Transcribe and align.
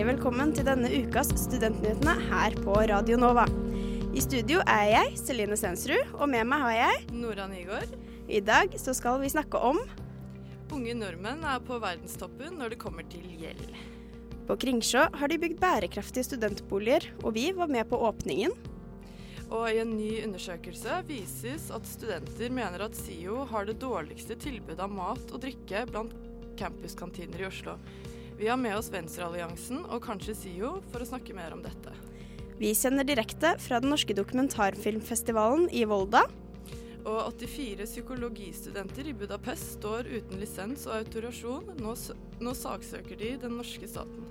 Hjertelig 0.00 0.16
velkommen 0.16 0.52
til 0.56 0.64
denne 0.64 0.88
ukas 0.96 1.28
Studentnyhetene 1.36 2.12
her 2.30 2.54
på 2.64 2.72
Radio 2.88 3.18
Nova. 3.20 3.42
I 4.16 4.22
studio 4.24 4.62
er 4.64 4.86
jeg, 4.88 5.18
Celine 5.20 5.58
Sensrud, 5.60 6.14
og 6.16 6.30
med 6.32 6.46
meg 6.48 6.62
har 6.62 6.72
jeg 6.72 7.02
Nora 7.12 7.44
Nygaard. 7.50 7.92
I 8.24 8.40
dag 8.40 8.72
så 8.80 8.94
skal 8.96 9.18
vi 9.20 9.28
snakke 9.28 9.60
om 9.60 9.76
Unge 10.72 10.94
nordmenn 10.96 11.44
er 11.44 11.60
på 11.60 11.76
verdenstoppen 11.82 12.56
når 12.56 12.72
det 12.72 12.78
kommer 12.80 13.04
til 13.12 13.26
gjeld. 13.42 13.76
På 14.48 14.56
Kringsjå 14.64 15.02
har 15.20 15.28
de 15.28 15.36
bygd 15.42 15.60
bærekraftige 15.60 16.30
studentboliger, 16.30 17.10
og 17.20 17.36
vi 17.36 17.50
var 17.52 17.68
med 17.68 17.84
på 17.90 18.00
åpningen. 18.00 18.56
Og 19.50 19.66
i 19.68 19.82
en 19.84 19.98
ny 19.98 20.22
undersøkelse 20.24 21.02
vises 21.10 21.68
at 21.76 21.92
studenter 21.92 22.48
mener 22.48 22.88
at 22.88 22.96
SIO 22.96 23.44
har 23.52 23.68
det 23.68 23.76
dårligste 23.84 24.40
tilbudet 24.48 24.80
av 24.80 24.96
mat 24.96 25.28
og 25.28 25.44
drikke 25.44 25.84
blant 25.92 26.16
campuskantiner 26.56 27.44
i 27.44 27.50
Oslo. 27.52 27.76
Vi 28.40 28.48
har 28.48 28.56
med 28.56 28.72
oss 28.72 28.86
Venstrealliansen 28.88 29.82
og 29.92 30.00
kanskje 30.00 30.32
SIO 30.32 30.68
for 30.88 31.04
å 31.04 31.06
snakke 31.10 31.34
mer 31.36 31.52
om 31.52 31.60
dette. 31.60 31.92
Vi 32.56 32.70
sender 32.72 33.04
direkte 33.04 33.50
fra 33.60 33.82
den 33.84 33.92
norske 33.92 34.16
dokumentarfilmfestivalen 34.16 35.66
i 35.76 35.82
Volda. 35.84 36.22
Og 37.04 37.34
84 37.36 37.84
psykologistudenter 37.84 39.12
i 39.12 39.14
Budapest 39.20 39.74
står 39.74 40.08
uten 40.08 40.40
lisens 40.40 40.86
og 40.88 41.02
autorasjon. 41.02 41.68
Nå, 41.84 41.92
nå 42.40 42.56
saksøker 42.56 43.20
de 43.20 43.34
den 43.44 43.58
norske 43.60 43.92
staten. 43.92 44.24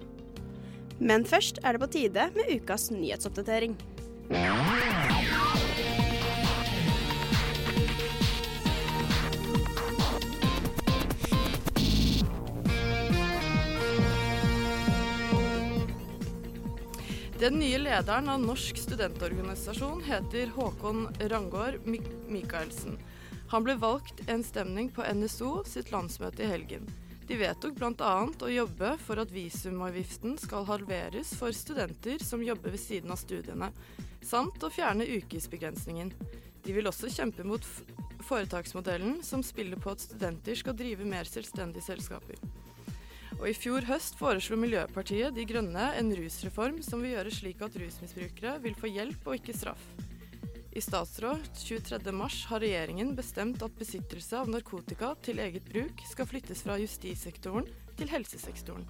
Men 0.97 1.21
først 1.21 1.61
er 1.61 1.77
det 1.77 1.85
på 1.85 1.93
tide 1.99 2.31
med 2.33 2.49
ukas 2.57 2.89
nyhetsoppdatering. 2.89 3.77
Den 17.39 17.53
nye 17.53 17.77
lederen 17.79 18.29
av 18.29 18.41
Norsk 18.43 18.77
studentorganisasjon 18.77 20.01
heter 20.03 20.49
Håkon 20.55 21.05
Rangård 21.19 21.77
Mik 21.87 22.09
Michaelsen. 22.27 22.97
Han 23.47 23.63
ble 23.63 23.77
valgt 23.79 24.19
en 24.27 24.43
stemning 24.43 24.89
på 24.91 25.05
NSO 25.07 25.63
sitt 25.63 25.93
landsmøte 25.93 26.43
i 26.43 26.49
helgen. 26.51 26.89
De 27.31 27.39
vedtok 27.39 27.79
bl.a. 27.79 28.11
å 28.27 28.51
jobbe 28.51 28.91
for 29.05 29.23
at 29.23 29.31
visumavgiften 29.31 30.35
skal 30.43 30.67
halveres 30.67 31.31
for 31.39 31.55
studenter 31.55 32.19
som 32.19 32.43
jobber 32.43 32.75
ved 32.75 32.83
siden 32.83 33.15
av 33.15 33.23
studiene, 33.23 33.71
samt 34.19 34.59
å 34.59 34.73
fjerne 34.75 35.07
ukesbegrensningen. 35.07 36.11
De 36.67 36.75
vil 36.75 36.91
også 36.91 37.07
kjempe 37.07 37.47
mot 37.47 37.63
foretaksmodellen 38.27 39.21
som 39.23 39.47
spiller 39.47 39.79
på 39.79 39.95
at 39.95 40.09
studenter 40.09 40.59
skal 40.59 40.75
drive 40.75 41.07
mer 41.07 41.23
selvstendige 41.23 41.87
selskaper. 41.87 42.35
Og 43.39 43.47
I 43.47 43.55
fjor 43.55 43.85
høst 43.87 44.17
foreslo 44.19 44.57
Miljøpartiet 44.59 45.31
De 45.31 45.45
Grønne 45.47 45.85
en 45.95 46.09
rusreform 46.11 46.81
som 46.83 46.99
vil 46.99 47.13
gjøre 47.13 47.31
slik 47.31 47.61
at 47.63 47.75
rusmisbrukere 47.79 48.57
vil 48.65 48.75
få 48.75 48.89
hjelp 48.91 49.29
og 49.31 49.37
ikke 49.37 49.55
straff. 49.55 49.85
I 50.75 50.83
statsråd 50.83 51.45
23.3 51.55 52.27
har 52.51 52.61
regjeringen 52.61 53.13
bestemt 53.15 53.63
at 53.63 53.77
besittelse 53.79 54.35
av 54.37 54.51
narkotika 54.51 55.13
til 55.23 55.39
eget 55.39 55.63
bruk 55.71 56.03
skal 56.11 56.27
flyttes 56.27 56.65
fra 56.65 56.75
justissektoren 56.81 57.69
til 57.99 58.11
helsesektoren. 58.11 58.83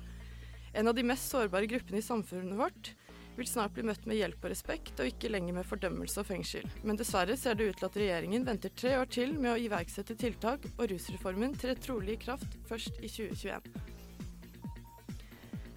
En 0.74 0.90
av 0.90 0.98
de 0.98 1.06
mest 1.06 1.30
sårbare 1.30 1.70
gruppene 1.70 2.02
i 2.02 2.06
samfunnet 2.10 2.58
vårt 2.58 2.92
vil 3.38 3.48
snart 3.48 3.78
bli 3.78 3.86
møtt 3.86 4.10
med 4.10 4.18
hjelp 4.18 4.42
og 4.44 4.52
respekt, 4.52 4.98
og 5.00 5.14
ikke 5.14 5.30
lenger 5.32 5.56
med 5.56 5.70
fordømmelse 5.70 6.20
og 6.24 6.28
fengsel. 6.28 6.66
Men 6.84 6.98
dessverre 7.00 7.38
ser 7.40 7.56
det 7.56 7.70
ut 7.70 7.80
til 7.80 7.88
at 7.88 8.02
regjeringen 8.02 8.50
venter 8.50 8.74
tre 8.76 8.98
år 8.98 9.14
til 9.14 9.38
med 9.38 9.54
å 9.54 9.62
iverksette 9.62 10.18
tiltak, 10.20 10.68
og 10.76 10.90
rusreformen 10.92 11.56
trer 11.56 11.80
trolig 11.80 12.18
i 12.18 12.22
kraft 12.28 12.60
først 12.68 13.00
i 13.00 13.08
2021. 13.08 13.89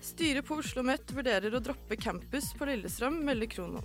Styret 0.03 0.47
på 0.47 0.57
Oslo 0.59 0.81
OsloMet 0.83 1.13
vurderer 1.15 1.55
å 1.55 1.61
droppe 1.63 1.95
campus 1.95 2.49
på 2.59 2.67
Lillestrøm, 2.67 3.21
melder 3.23 3.47
Kronon. 3.47 3.85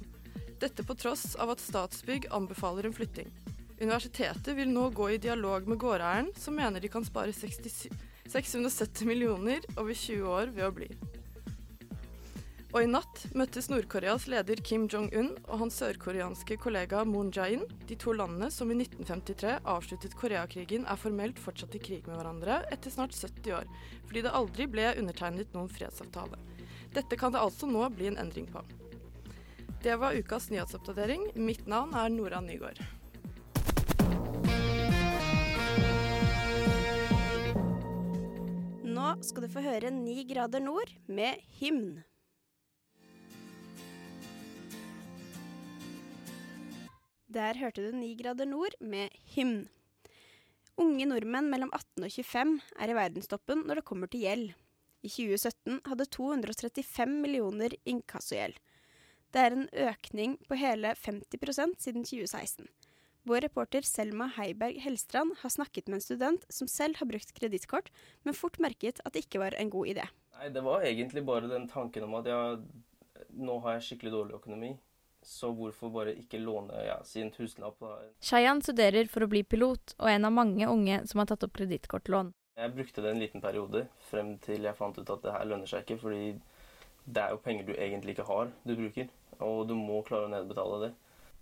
Dette 0.57 0.81
på 0.81 0.95
tross 0.97 1.35
av 1.37 1.51
at 1.53 1.61
Statsbygg 1.61 2.25
anbefaler 2.33 2.87
en 2.87 2.95
flytting. 2.97 3.29
Universitetet 3.77 4.49
vil 4.57 4.71
nå 4.73 4.87
gå 4.97 5.11
i 5.13 5.19
dialog 5.21 5.69
med 5.69 5.77
gårdeieren, 5.77 6.31
som 6.33 6.57
mener 6.57 6.81
de 6.81 6.89
kan 6.89 7.05
spare 7.05 7.35
67 7.37 7.93
670 8.33 9.05
millioner 9.05 9.61
over 9.77 9.93
20 9.93 10.33
år 10.39 10.49
ved 10.57 10.65
å 10.65 10.73
bli. 10.79 10.89
Og 12.75 12.83
i 12.83 12.87
natt 12.89 13.21
møttes 13.37 13.69
Nord-Koreas 13.71 14.25
leder 14.27 14.59
Kim 14.59 14.89
Jong-un 14.91 15.29
og 15.47 15.61
hans 15.61 15.77
sørkoreanske 15.79 16.57
kollega 16.59 17.05
Moon 17.07 17.29
Jae-in. 17.31 17.63
De 17.87 17.95
to 17.95 18.11
landene 18.11 18.49
som 18.51 18.67
i 18.73 18.75
1953 18.75 19.53
avsluttet 19.63 20.17
Koreakrigen, 20.19 20.83
er 20.83 20.99
formelt 20.99 21.39
fortsatt 21.39 21.77
i 21.79 21.81
krig 21.81 22.09
med 22.09 22.19
hverandre 22.19 22.59
etter 22.75 22.91
snart 22.91 23.15
70 23.15 23.55
år, 23.61 23.69
fordi 24.09 24.25
det 24.25 24.33
aldri 24.35 24.67
ble 24.67 24.89
undertegnet 24.99 25.55
noen 25.55 25.71
fredsavtale. 25.71 26.39
Dette 26.91 27.19
kan 27.19 27.31
det 27.31 27.39
altså 27.39 27.69
nå 27.71 27.87
bli 27.95 28.11
en 28.11 28.19
endring 28.19 28.49
på. 28.51 28.65
Det 29.83 29.95
var 30.01 30.17
ukas 30.17 30.49
nyhetsoppdatering. 30.51 31.29
Mitt 31.39 31.67
navn 31.71 31.95
er 31.95 32.11
Nora 32.11 32.43
Nygaard. 32.43 32.83
Nå 38.83 39.09
skal 39.23 39.45
du 39.45 39.49
få 39.53 39.63
høre 39.63 39.93
Ni 39.93 40.23
grader 40.27 40.59
nord 40.59 40.91
med 41.07 41.39
hymn. 41.61 42.03
Der 47.27 47.57
hørte 47.59 47.83
du 47.83 47.91
9 47.91 48.13
grader 48.21 48.47
nord 48.47 48.75
med 48.79 49.11
hymn. 49.33 49.65
Unge 50.79 51.07
nordmenn 51.09 51.49
mellom 51.51 51.73
18 51.75 52.05
og 52.05 52.13
25 52.13 52.53
er 52.79 52.91
i 52.93 52.95
verdenstoppen 52.95 53.65
når 53.67 53.81
det 53.81 53.87
kommer 53.89 54.07
til 54.07 54.23
gjeld. 54.23 54.53
I 55.03 55.11
2017 55.11 55.81
hadde 55.89 56.07
235 56.15 57.17
millioner 57.25 57.75
inkassogjeld. 57.83 58.55
Det 59.35 59.43
er 59.43 59.57
en 59.57 59.67
økning 59.89 60.37
på 60.47 60.55
hele 60.55 60.93
50% 60.95 61.75
siden 61.83 62.07
2016. 62.07 62.69
Vår 63.27 63.43
reporter 63.43 63.83
Selma 63.83 64.29
Heiberg 64.37 64.79
Hellstrand 64.85 65.35
har 65.41 65.51
snakket 65.51 65.91
med 65.91 65.99
en 65.99 66.07
student 66.07 66.47
som 66.47 66.71
selv 66.71 66.95
har 67.01 67.11
brukt 67.11 67.33
kredittkort, 67.35 67.91
men 68.23 68.37
fort 68.37 68.55
merket 68.63 69.01
at 69.03 69.11
det 69.17 69.25
ikke 69.25 69.43
var 69.43 69.57
en 69.59 69.73
god 69.73 69.91
idé. 69.97 70.07
Nei, 70.37 70.47
det 70.55 70.63
var 70.63 70.87
egentlig 70.87 71.25
bare 71.27 71.51
den 71.51 71.67
tanken 71.67 72.07
om 72.07 72.15
at 72.21 72.31
jeg, 72.31 72.61
nå 73.35 73.59
har 73.65 73.75
jeg 73.75 73.89
skikkelig 73.89 74.15
dårlig 74.15 74.39
økonomi, 74.39 74.77
så 75.27 75.49
hvorfor 75.51 75.91
bare 75.91 76.15
ikke 76.15 76.39
låne 76.39 76.85
ja, 76.87 76.97
sin 77.03 77.29
tusenlapp? 77.35 77.83
Shayan 78.23 78.61
studerer 78.63 79.09
for 79.11 79.25
å 79.25 79.31
bli 79.31 79.43
pilot, 79.43 79.97
og 79.99 80.07
er 80.07 80.15
en 80.17 80.27
av 80.29 80.35
mange 80.35 80.67
unge 80.71 81.01
som 81.09 81.19
har 81.21 81.27
tatt 81.29 81.43
opp 81.43 81.57
kredittkortlån. 81.59 82.31
Jeg 82.57 82.73
brukte 82.73 83.03
det 83.03 83.11
en 83.11 83.19
liten 83.21 83.43
periode, 83.43 83.83
frem 84.09 84.37
til 84.41 84.63
jeg 84.65 84.77
fant 84.79 84.95
ut 84.97 85.11
at 85.13 85.25
det 85.25 85.33
her 85.35 85.49
lønner 85.49 85.69
seg 85.69 85.83
ikke, 85.83 85.99
fordi 86.01 86.29
det 87.05 87.23
er 87.23 87.35
jo 87.35 87.41
penger 87.43 87.67
du 87.67 87.75
egentlig 87.75 88.15
ikke 88.15 88.29
har 88.29 88.49
du 88.63 88.73
bruker, 88.79 89.11
og 89.43 89.67
du 89.69 89.75
må 89.77 89.99
klare 90.07 90.29
å 90.29 90.31
nedbetale 90.31 90.79
det. 90.85 90.93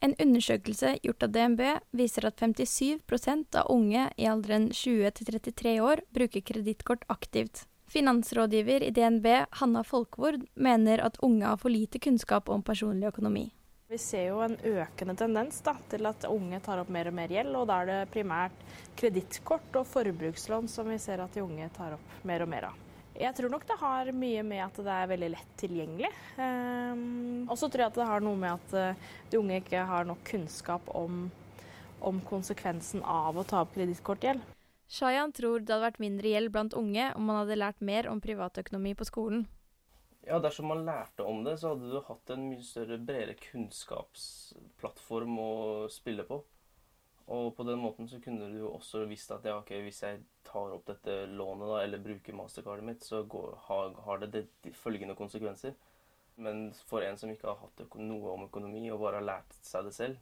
En 0.04 0.16
undersøkelse 0.20 0.98
gjort 1.06 1.24
av 1.24 1.32
DNB 1.38 1.62
viser 1.96 2.28
at 2.28 2.42
57% 2.42 3.56
av 3.62 3.70
unge 3.72 4.10
i 4.18 4.28
alderen 4.30 4.68
20 4.74 5.14
til 5.18 5.30
33 5.32 5.76
år 5.82 6.04
bruker 6.14 6.44
kredittkort 6.46 7.06
aktivt. 7.10 7.64
Finansrådgiver 7.90 8.84
i 8.84 8.92
DNB, 8.92 9.28
Hanna 9.62 9.86
Folkvord, 9.86 10.42
mener 10.56 11.06
at 11.06 11.22
unge 11.24 11.46
har 11.46 11.62
for 11.62 11.72
lite 11.72 12.02
kunnskap 12.02 12.50
om 12.50 12.66
personlig 12.66 13.14
økonomi. 13.14 13.52
Vi 13.96 14.00
ser 14.04 14.26
jo 14.28 14.42
en 14.44 14.58
økende 14.60 15.14
tendens 15.16 15.62
da, 15.64 15.72
til 15.88 16.04
at 16.10 16.26
unge 16.28 16.58
tar 16.60 16.82
opp 16.82 16.90
mer 16.92 17.08
og 17.08 17.14
mer 17.16 17.32
gjeld, 17.32 17.54
og 17.56 17.70
da 17.70 17.78
er 17.80 17.88
det 17.88 18.10
primært 18.12 18.66
kredittkort 19.00 19.78
og 19.80 19.88
forbrukslån 19.88 20.68
som 20.68 20.90
vi 20.92 20.98
ser 21.00 21.24
at 21.24 21.32
de 21.32 21.40
unge 21.40 21.70
tar 21.78 21.96
opp 21.96 22.18
mer 22.28 22.44
og 22.44 22.52
mer 22.52 22.68
av. 22.68 22.82
Jeg 23.16 23.32
tror 23.38 23.54
nok 23.54 23.64
det 23.70 23.80
har 23.80 24.12
mye 24.12 24.44
med 24.44 24.66
at 24.66 24.82
det 24.84 24.98
er 24.98 25.10
veldig 25.14 25.32
lett 25.38 25.56
tilgjengelig. 25.64 26.12
Um, 26.36 27.48
og 27.48 27.56
så 27.56 27.72
tror 27.72 27.86
jeg 27.86 27.94
at 27.94 28.02
det 28.02 28.12
har 28.12 28.28
noe 28.28 28.42
med 28.44 28.58
at 28.58 28.76
uh, 28.76 29.16
de 29.32 29.40
unge 29.40 29.64
ikke 29.64 29.88
har 29.88 30.12
nok 30.12 30.28
kunnskap 30.28 30.92
om, 30.92 31.30
om 32.04 32.20
konsekvensen 32.28 33.00
av 33.00 33.40
å 33.40 33.48
ta 33.48 33.64
opp 33.64 33.72
kredittkortgjeld. 33.80 34.44
Shayan 34.92 35.32
tror 35.32 35.64
det 35.64 35.72
hadde 35.72 35.88
vært 35.88 36.04
mindre 36.04 36.36
gjeld 36.36 36.52
blant 36.52 36.76
unge 36.76 37.14
om 37.16 37.32
man 37.32 37.46
hadde 37.46 37.64
lært 37.64 37.80
mer 37.80 38.12
om 38.12 38.20
privatøkonomi 38.20 38.92
på 39.00 39.08
skolen. 39.08 39.48
Ja, 40.26 40.40
dersom 40.42 40.72
man 40.72 40.86
lærte 40.86 41.24
om 41.24 41.44
det, 41.46 41.60
så 41.62 41.74
hadde 41.74 41.90
du 41.92 42.00
hatt 42.08 42.30
en 42.34 42.48
mye 42.50 42.64
større, 42.66 42.98
bredere 42.98 43.36
kunnskapsplattform 43.38 45.36
å 45.38 45.50
spille 45.94 46.26
på. 46.26 46.40
Og 47.36 47.52
på 47.58 47.66
den 47.66 47.82
måten 47.82 48.10
så 48.10 48.20
kunne 48.22 48.48
du 48.50 48.58
jo 48.60 48.72
også 48.74 49.04
visst 49.10 49.32
at 49.34 49.46
ja, 49.46 49.58
ok, 49.58 49.72
hvis 49.86 50.02
jeg 50.04 50.24
tar 50.46 50.74
opp 50.74 50.86
dette 50.90 51.26
lånet 51.30 51.70
da, 51.70 51.80
eller 51.84 52.02
bruker 52.02 52.38
mastercardet 52.38 52.86
mitt, 52.86 53.06
så 53.06 53.24
går, 53.30 53.54
har, 53.68 53.94
har 54.08 54.22
det, 54.22 54.32
det 54.34 54.44
de 54.66 54.74
følgende 54.78 55.18
konsekvenser. 55.18 55.74
Men 56.42 56.68
for 56.90 57.06
en 57.06 57.18
som 57.18 57.32
ikke 57.32 57.50
har 57.50 57.62
hatt 57.62 57.86
noe 58.02 58.34
om 58.34 58.46
økonomi 58.46 58.84
og 58.92 59.02
bare 59.06 59.22
har 59.22 59.30
lært 59.30 59.58
seg 59.66 59.88
det 59.88 59.94
selv, 59.98 60.18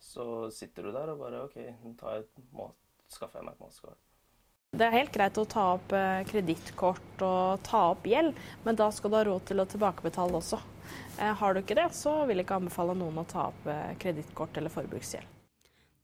så 0.00 0.24
sitter 0.54 0.86
du 0.86 0.92
der 0.94 1.12
og 1.12 1.24
bare 1.24 1.42
OK, 1.48 1.58
nå 1.88 2.68
skaffer 3.10 3.40
jeg 3.40 3.48
meg 3.48 3.56
et 3.56 3.64
matskall. 3.64 3.96
Det 4.76 4.84
er 4.84 4.92
helt 4.92 5.14
greit 5.14 5.38
å 5.40 5.46
ta 5.48 5.62
opp 5.78 5.92
eh, 5.96 6.22
kredittkort 6.28 7.22
og 7.24 7.62
ta 7.64 7.86
opp 7.94 8.04
gjeld, 8.06 8.36
men 8.66 8.76
da 8.76 8.90
skal 8.92 9.10
du 9.10 9.16
ha 9.16 9.22
råd 9.24 9.46
til 9.48 9.62
å 9.62 9.64
tilbakebetale 9.72 10.36
også. 10.36 10.58
Eh, 11.16 11.32
har 11.40 11.54
du 11.54 11.62
ikke 11.62 11.78
det, 11.78 11.86
så 11.96 12.12
vil 12.28 12.36
jeg 12.36 12.44
ikke 12.44 12.58
anbefale 12.60 12.96
noen 12.98 13.22
å 13.22 13.24
ta 13.28 13.46
opp 13.48 13.64
eh, 13.64 13.94
kredittkort 14.02 14.60
eller 14.60 14.72
forbruksgjeld. 14.74 15.24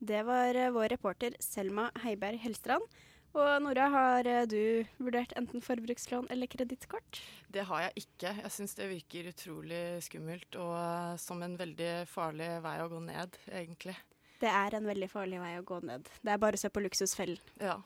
Det 0.05 0.22
var 0.25 0.56
vår 0.72 0.88
reporter 0.96 1.37
Selma 1.44 1.90
Heiberg 2.06 2.40
Helstrand. 2.40 2.88
Og 3.34 3.50
Nora, 3.64 3.90
har 3.90 4.28
du 4.49 4.87
vurdert 5.02 5.32
enten 5.37 5.62
forbrukslån 5.64 6.28
eller 6.31 6.49
kredittkort? 6.49 7.20
Det 7.50 7.66
har 7.69 7.88
jeg 7.88 8.05
ikke. 8.05 8.32
Jeg 8.44 8.52
syns 8.55 8.76
det 8.78 8.88
virker 8.93 9.31
utrolig 9.32 9.84
skummelt 10.06 10.56
og 10.62 11.20
som 11.20 11.43
en 11.43 11.56
veldig 11.58 11.93
farlig 12.08 12.52
vei 12.64 12.76
å 12.84 12.90
gå 12.93 13.00
ned, 13.11 13.40
egentlig. 13.50 13.96
Det 14.43 14.51
er 14.51 14.75
en 14.75 14.87
veldig 14.89 15.09
farlig 15.13 15.39
vei 15.41 15.53
å 15.61 15.65
gå 15.67 15.79
ned. 15.87 16.09
Det 16.25 16.33
er 16.35 16.41
bare 16.43 16.59
å 16.59 16.61
se 16.61 16.71
på 16.73 16.83
Luksusfellen. 16.83 17.39
Ja. 17.63 17.79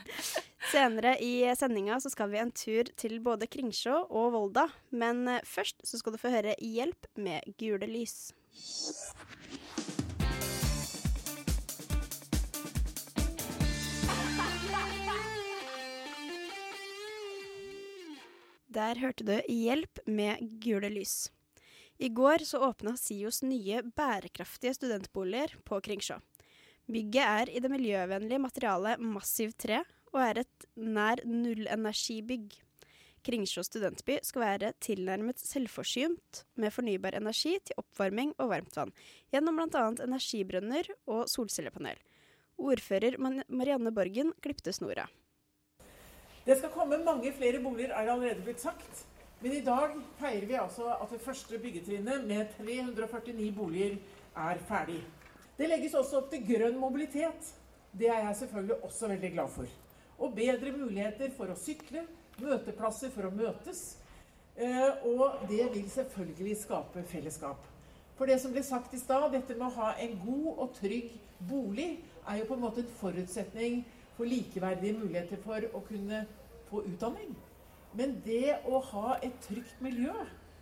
Senere 0.72 1.14
i 1.22 1.44
sendinga 1.58 1.98
så 2.00 2.10
skal 2.12 2.32
vi 2.32 2.40
en 2.40 2.52
tur 2.56 2.88
til 3.00 3.18
både 3.24 3.48
Kringsjå 3.50 3.98
og 4.08 4.32
Volda. 4.34 4.68
Men 4.90 5.26
eh, 5.28 5.44
først 5.44 5.84
så 5.86 6.00
skal 6.00 6.16
du 6.16 6.22
få 6.22 6.32
høre 6.32 6.56
Hjelp 6.58 7.06
med 7.20 7.44
gule 7.60 7.88
lys. 7.90 8.32
Der 18.74 18.98
hørte 18.98 19.22
du 19.28 19.36
Hjelp 19.46 20.00
med 20.10 20.40
gule 20.64 20.88
lys. 20.90 21.28
I 21.98 22.08
går 22.08 22.38
så 22.38 22.58
åpna 22.58 22.96
SIOs 22.96 23.42
nye 23.42 23.82
bærekraftige 23.82 24.74
studentboliger 24.74 25.54
på 25.64 25.78
Kringsjå. 25.80 26.18
Bygget 26.90 27.22
er 27.22 27.50
i 27.54 27.60
det 27.62 27.70
miljøvennlige 27.70 28.42
materialet 28.42 29.00
massivt 29.00 29.60
tre, 29.62 29.84
og 30.12 30.20
er 30.20 30.42
et 30.42 30.66
nær 30.74 31.22
nullenergibygg. 31.24 32.58
Kringsjå 33.24 33.62
studentby 33.64 34.18
skal 34.26 34.42
være 34.42 34.72
tilnærmet 34.84 35.38
selvforsynt 35.40 36.42
med 36.60 36.74
fornybar 36.74 37.16
energi 37.16 37.54
til 37.64 37.78
oppvarming 37.80 38.34
og 38.36 38.50
varmtvann, 38.52 38.92
gjennom 39.32 39.62
bl.a. 39.62 39.86
energibrønner 40.04 40.90
og 41.06 41.24
solcellepanel. 41.30 41.96
Ordfører 42.58 43.16
Marianne 43.22 43.94
Borgen 43.94 44.34
klipte 44.42 44.74
snora. 44.74 45.06
Det 46.44 46.58
skal 46.58 46.74
komme 46.74 47.00
mange 47.06 47.32
flere 47.32 47.62
boliger, 47.62 47.94
er 47.94 48.04
det 48.04 48.12
allerede 48.18 48.44
blitt 48.44 48.60
sagt. 48.60 49.06
Men 49.44 49.52
i 49.52 49.60
dag 49.60 49.90
feirer 50.16 50.46
vi 50.48 50.54
altså 50.56 50.86
at 50.94 51.10
det 51.12 51.20
første 51.20 51.58
byggetrinnet 51.60 52.22
med 52.24 52.46
349 52.56 53.50
boliger 53.52 53.98
er 54.40 54.62
ferdig. 54.64 55.02
Det 55.58 55.68
legges 55.68 55.96
også 56.00 56.22
opp 56.22 56.30
til 56.32 56.46
grønn 56.48 56.78
mobilitet. 56.80 57.50
Det 57.92 58.08
er 58.08 58.22
jeg 58.24 58.38
selvfølgelig 58.38 58.78
også 58.88 59.12
veldig 59.12 59.32
glad 59.36 59.52
for. 59.52 59.76
Og 60.16 60.32
bedre 60.40 60.72
muligheter 60.72 61.36
for 61.36 61.52
å 61.52 61.58
sykle, 61.60 62.06
møteplasser 62.40 63.12
for 63.12 63.28
å 63.28 63.34
møtes. 63.36 63.84
Eh, 64.56 65.04
og 65.12 65.44
det 65.52 65.68
vil 65.76 65.92
selvfølgelig 65.92 66.60
skape 66.64 67.04
fellesskap. 67.12 67.68
For 68.16 68.24
det 68.24 68.40
som 68.40 68.56
ble 68.56 68.64
sagt 68.64 68.96
i 68.96 69.04
stad, 69.04 69.28
dette 69.36 69.60
med 69.60 69.68
å 69.68 69.74
ha 69.76 69.94
en 70.00 70.20
god 70.24 70.52
og 70.54 70.76
trygg 70.80 71.12
bolig, 71.50 71.98
er 72.24 72.40
jo 72.40 72.48
på 72.48 72.56
en 72.56 72.64
måte 72.64 72.80
en 72.80 72.96
forutsetning 72.96 73.82
for 74.16 74.24
likeverdige 74.24 74.96
muligheter 75.04 75.44
for 75.44 75.68
å 75.76 75.84
kunne 75.84 76.24
få 76.70 76.88
utdanning. 76.88 77.36
Men 77.94 78.16
det 78.24 78.56
å 78.66 78.80
ha 78.90 79.18
et 79.22 79.36
trygt 79.44 79.78
miljø 79.84 80.14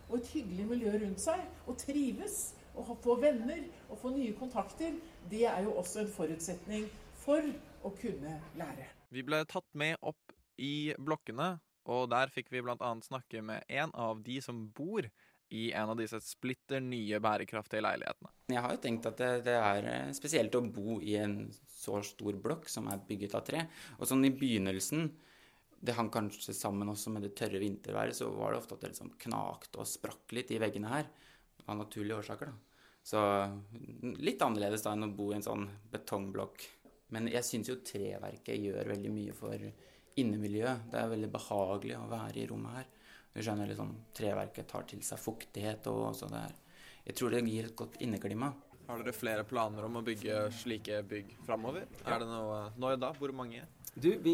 og 0.09 0.19
et 0.19 0.27
hyggelig 0.35 0.65
miljø 0.69 0.91
rundt 1.01 1.23
seg, 1.23 1.41
og 1.65 1.79
trives, 1.81 2.53
og 2.77 2.91
få 3.01 3.15
venner 3.21 3.63
og 3.87 3.97
få 4.01 4.11
nye 4.13 4.33
kontakter, 4.37 4.95
det 5.29 5.45
er 5.49 5.65
jo 5.65 5.73
også 5.81 6.03
en 6.03 6.13
forutsetning 6.13 6.87
for 7.23 7.45
å 7.85 7.91
kunne 7.97 8.37
lære. 8.59 8.87
Vi 9.13 9.25
ble 9.25 9.43
tatt 9.49 9.69
med 9.77 9.97
opp 10.01 10.33
i 10.61 10.93
blokkene, 11.01 11.55
og 11.89 12.07
der 12.13 12.31
fikk 12.33 12.53
vi 12.53 12.63
blant 12.63 12.83
annet 12.85 13.09
snakke 13.09 13.41
med 13.45 13.65
en 13.67 13.93
av 13.97 14.21
de 14.25 14.39
som 14.41 14.63
bor 14.75 15.09
i 15.53 15.67
en 15.75 15.91
av 15.91 15.97
disse 15.99 16.17
splitter 16.25 16.81
nye 16.81 17.19
bærekraftige 17.21 17.83
leilighetene. 17.83 18.31
Jeg 18.53 18.63
har 18.65 18.73
jo 18.73 18.81
tenkt 18.81 19.09
at 19.09 19.19
det, 19.19 19.33
det 19.45 19.57
er 19.57 19.89
eh, 19.89 20.13
spesielt 20.17 20.55
å 20.57 20.63
bo 20.65 20.97
i 21.01 21.17
en 21.21 21.35
så 21.69 21.99
stor 22.05 22.37
blokk 22.41 22.69
som 22.71 22.87
er 22.89 23.03
bygget 23.05 23.35
av 23.37 23.45
tre. 23.45 23.67
Og 23.99 24.09
sånn 24.09 24.25
i 24.25 24.33
begynnelsen, 24.33 25.11
det 25.83 25.95
hang 25.97 26.09
kanskje 26.11 26.55
sammen 26.55 26.91
også 26.91 27.11
med 27.11 27.25
det 27.25 27.33
tørre 27.35 27.59
vinterværet, 27.59 28.15
så 28.15 28.29
var 28.31 28.53
det 28.53 28.61
ofte 28.61 28.77
at 28.77 28.85
det 28.85 28.93
liksom 28.93 29.11
knakte 29.25 29.81
og 29.83 29.89
sprakk 29.89 30.31
litt 30.37 30.53
i 30.55 30.59
veggene 30.63 30.91
her. 30.93 31.09
Av 31.67 31.75
naturlige 31.79 32.21
årsaker, 32.21 32.51
da. 32.51 32.73
Så 33.03 33.19
mm, 33.19 34.15
litt 34.23 34.41
annerledes 34.43 34.85
da 34.85 34.93
enn 34.95 35.09
å 35.09 35.11
bo 35.11 35.31
i 35.31 35.37
en 35.37 35.43
sånn 35.43 35.65
betongblokk. 35.91 36.63
Men 37.15 37.27
jeg 37.31 37.43
syns 37.45 37.69
jo 37.69 37.81
treverket 37.83 38.63
gjør 38.63 38.93
veldig 38.93 39.11
mye 39.11 39.35
for 39.35 39.67
innemiljøet. 40.23 40.87
Det 40.91 41.01
er 41.01 41.11
veldig 41.11 41.31
behagelig 41.33 41.97
å 41.99 42.09
være 42.11 42.39
i 42.39 42.47
rommet 42.49 42.79
her. 42.79 42.89
Du 43.33 43.41
skjønner 43.41 43.67
liksom, 43.67 43.91
Treverket 44.15 44.69
tar 44.69 44.85
til 44.87 45.01
seg 45.03 45.19
fuktighet 45.19 45.87
og 45.91 46.13
så 46.15 46.29
det 46.31 46.43
er 46.47 46.59
Jeg 47.09 47.15
tror 47.19 47.33
det 47.33 47.41
gir 47.49 47.67
et 47.67 47.75
godt 47.75 47.99
inneklima. 47.99 48.53
Har 48.87 48.99
dere 48.99 49.15
flere 49.15 49.43
planer 49.47 49.83
om 49.83 49.99
å 49.99 50.03
bygge 50.05 50.45
slike 50.55 51.01
bygg 51.07 51.35
framover? 51.43 51.87
Er 52.05 52.21
det 52.23 52.27
noe 52.29 52.69
Når 52.79 52.99
da? 53.01 53.11
Hvor 53.17 53.33
mange? 53.35 53.65
Du, 53.93 54.09
vi, 54.23 54.33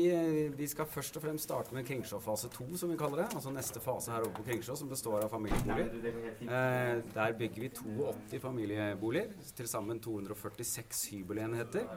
vi 0.56 0.68
skal 0.72 0.88
først 0.88 1.18
og 1.20 1.24
fremst 1.26 1.44
starte 1.44 1.76
med 1.76 1.84
Kringsjå 1.84 2.22
fase 2.24 2.48
2, 2.54 2.68
som 2.80 2.94
vi 2.94 2.96
kaller 3.00 3.26
det. 3.26 3.26
Altså 3.36 3.52
neste 3.52 3.82
fase 3.84 4.14
her 4.14 4.24
oppe 4.24 4.40
på 4.40 4.46
Kringsjå, 4.48 4.78
som 4.80 4.88
består 4.88 5.26
av 5.26 5.34
familieboliger. 5.34 5.90
Eh, 6.46 7.02
der 7.12 7.36
bygger 7.42 7.66
vi 7.66 7.70
82 7.76 8.40
familieboliger. 8.46 9.34
Til 9.58 9.68
sammen 9.68 10.00
246 10.00 11.04
hybelenheter. 11.12 11.92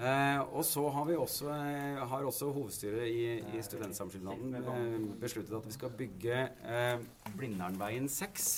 Eh, 0.00 0.40
og 0.56 0.64
så 0.66 0.82
har 0.90 1.06
vi 1.06 1.14
også, 1.14 1.46
eh, 1.54 2.02
har 2.10 2.26
også 2.26 2.50
hovedstyret 2.56 3.06
i, 3.06 3.38
i 3.38 3.62
Studentsamskipnaden 3.62 4.58
eh, 4.58 4.98
besluttet 5.20 5.54
at 5.60 5.66
vi 5.70 5.76
skal 5.76 5.94
bygge 5.94 6.42
eh, 6.66 7.06
Blindernveien 7.36 8.08
6. 8.10 8.50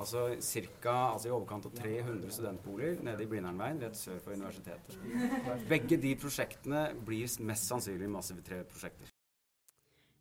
Altså, 0.00 0.20
cirka, 0.40 0.92
altså 1.12 1.28
i 1.28 1.32
overkant 1.34 1.66
av 1.68 1.74
300 1.76 2.30
studentboliger 2.32 3.02
nede 3.04 3.24
i 3.24 3.28
Blindernveien 3.28 3.82
rett 3.84 3.98
sør 4.00 4.16
for 4.24 4.32
universitetet. 4.32 4.96
Begge 5.68 5.98
de 6.00 6.14
prosjektene 6.16 6.86
blir 7.04 7.28
mest 7.44 7.68
sannsynlig 7.68 8.08
Massive 8.08 8.40
tre 8.46 8.62
prosjekter. 8.64 9.12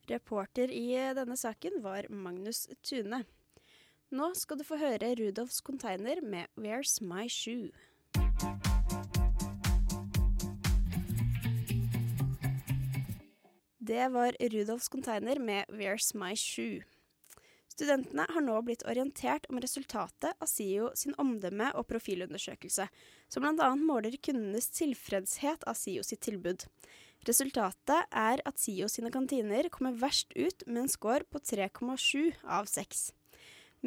Reporter 0.09 0.73
i 0.73 0.89
denne 1.15 1.37
saken 1.39 1.79
var 1.85 2.09
Magnus 2.11 2.65
Tune. 2.83 3.23
Nå 4.11 4.31
skal 4.35 4.59
du 4.59 4.65
få 4.67 4.81
høre 4.81 5.13
Rudolfs 5.15 5.61
Container 5.61 6.19
med 6.25 6.49
Where's 6.59 6.97
My 6.99 7.29
Shoe. 7.29 7.69
Det 13.79 14.11
var 14.11 14.35
Rudolfs 14.41 14.89
Container 14.89 15.39
med 15.39 15.63
Where's 15.71 16.11
My 16.17 16.35
Shoe. 16.35 16.81
Studentene 17.79 18.25
har 18.27 18.43
nå 18.43 18.57
blitt 18.67 18.81
orientert 18.91 19.45
om 19.47 19.59
resultatet 19.63 20.33
av 20.35 20.47
SIO 20.51 20.89
sin 20.99 21.13
omdømme- 21.15 21.69
og 21.79 21.85
profilundersøkelse, 21.87 22.89
som 23.31 23.45
bl.a. 23.45 23.69
måler 23.79 24.17
kundenes 24.19 24.67
tilfredshet 24.75 25.63
av 25.63 25.77
SIO 25.79 26.03
sitt 26.03 26.19
tilbud. 26.27 26.65
Resultatet 27.29 28.11
er 28.11 28.43
at 28.43 28.59
SIO 28.59 28.89
sine 28.91 29.13
kantiner 29.15 29.69
kommer 29.71 29.95
verst 29.95 30.35
ut 30.35 30.67
med 30.67 30.81
en 30.81 30.91
score 30.91 31.23
på 31.31 31.39
3,7 31.39 32.35
av 32.43 32.67
6. 32.67 33.05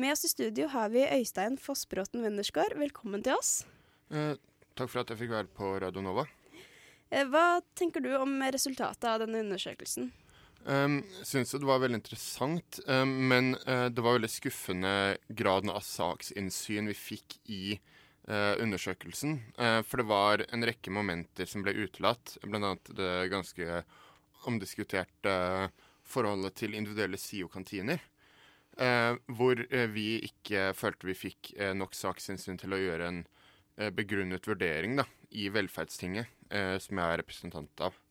Med 0.01 0.15
oss 0.17 0.25
i 0.25 0.33
studio 0.33 0.71
har 0.73 0.89
vi 0.89 1.05
Øystein 1.05 1.61
Fossbråten 1.61 2.25
Wendersgaard. 2.25 2.73
Velkommen 2.81 3.21
til 3.21 3.37
oss. 3.37 3.67
Eh, 4.09 4.41
takk 4.73 4.89
for 4.89 5.05
at 5.05 5.13
jeg 5.13 5.21
fikk 5.21 5.37
være 5.37 5.53
på 5.53 5.75
Radio 5.85 6.01
Nova. 6.01 6.25
Eh, 7.13 7.29
Hva 7.29 7.61
tenker 7.77 8.01
du 8.01 8.15
om 8.17 8.41
resultatet 8.41 9.05
av 9.05 9.21
denne 9.27 9.45
undersøkelsen? 9.45 10.15
Um, 10.65 11.01
Syns 11.27 11.51
det 11.51 11.67
var 11.67 11.81
veldig 11.83 11.99
interessant, 11.99 12.79
um, 12.87 13.11
men 13.31 13.57
uh, 13.67 13.89
det 13.91 14.03
var 14.03 14.15
veldig 14.15 14.31
skuffende 14.31 14.93
graden 15.35 15.73
av 15.73 15.83
saksinnsyn 15.83 16.91
vi 16.93 16.95
fikk 16.95 17.39
i 17.51 17.63
uh, 18.29 18.55
undersøkelsen. 18.63 19.41
Uh, 19.59 19.81
for 19.83 20.03
det 20.03 20.07
var 20.11 20.45
en 20.49 20.67
rekke 20.67 20.95
momenter 20.95 21.51
som 21.51 21.67
ble 21.67 21.75
utelatt, 21.83 22.37
bl.a. 22.47 22.77
det 22.95 23.11
ganske 23.33 23.83
omdiskuterte 24.47 25.35
forholdet 26.07 26.59
til 26.59 26.79
individuelle 26.79 27.19
SIO-kantiner. 27.19 28.01
hvor 29.37 29.61
vi 29.93 30.07
ikke 30.25 30.73
følte 30.75 31.07
vi 31.07 31.15
fikk 31.15 31.51
nok 31.77 31.95
saksinnsyn 31.95 32.57
til 32.59 32.73
å 32.73 32.81
gjøre 32.81 33.09
en 33.09 33.21
begrunnet 33.95 34.49
vurdering 34.49 34.97
da, 34.99 35.05
i 35.31 35.47
Velferdstinget, 35.53 36.27
som 36.83 36.99
jeg 36.99 37.07
er 37.07 37.21
representant 37.21 37.85
av. 37.87 38.02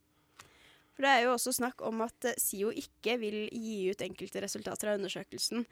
For 1.01 1.07
det 1.09 1.17
er 1.17 1.23
jo 1.25 1.31
også 1.33 1.51
snakk 1.57 1.79
om 1.81 2.03
at 2.05 2.25
eh, 2.29 2.35
SIO 2.37 2.69
ikke 2.77 3.15
vil 3.17 3.47
gi 3.49 3.87
ut 3.89 4.03
enkelte 4.05 4.43
resultater 4.43 4.91
av 4.91 4.99
undersøkelsen. 4.99 5.63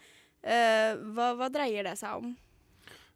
Eh, 0.42 0.94
hva, 1.14 1.36
hva 1.38 1.50
dreier 1.54 1.86
det 1.86 1.92
seg 2.00 2.24
om? 2.24 2.32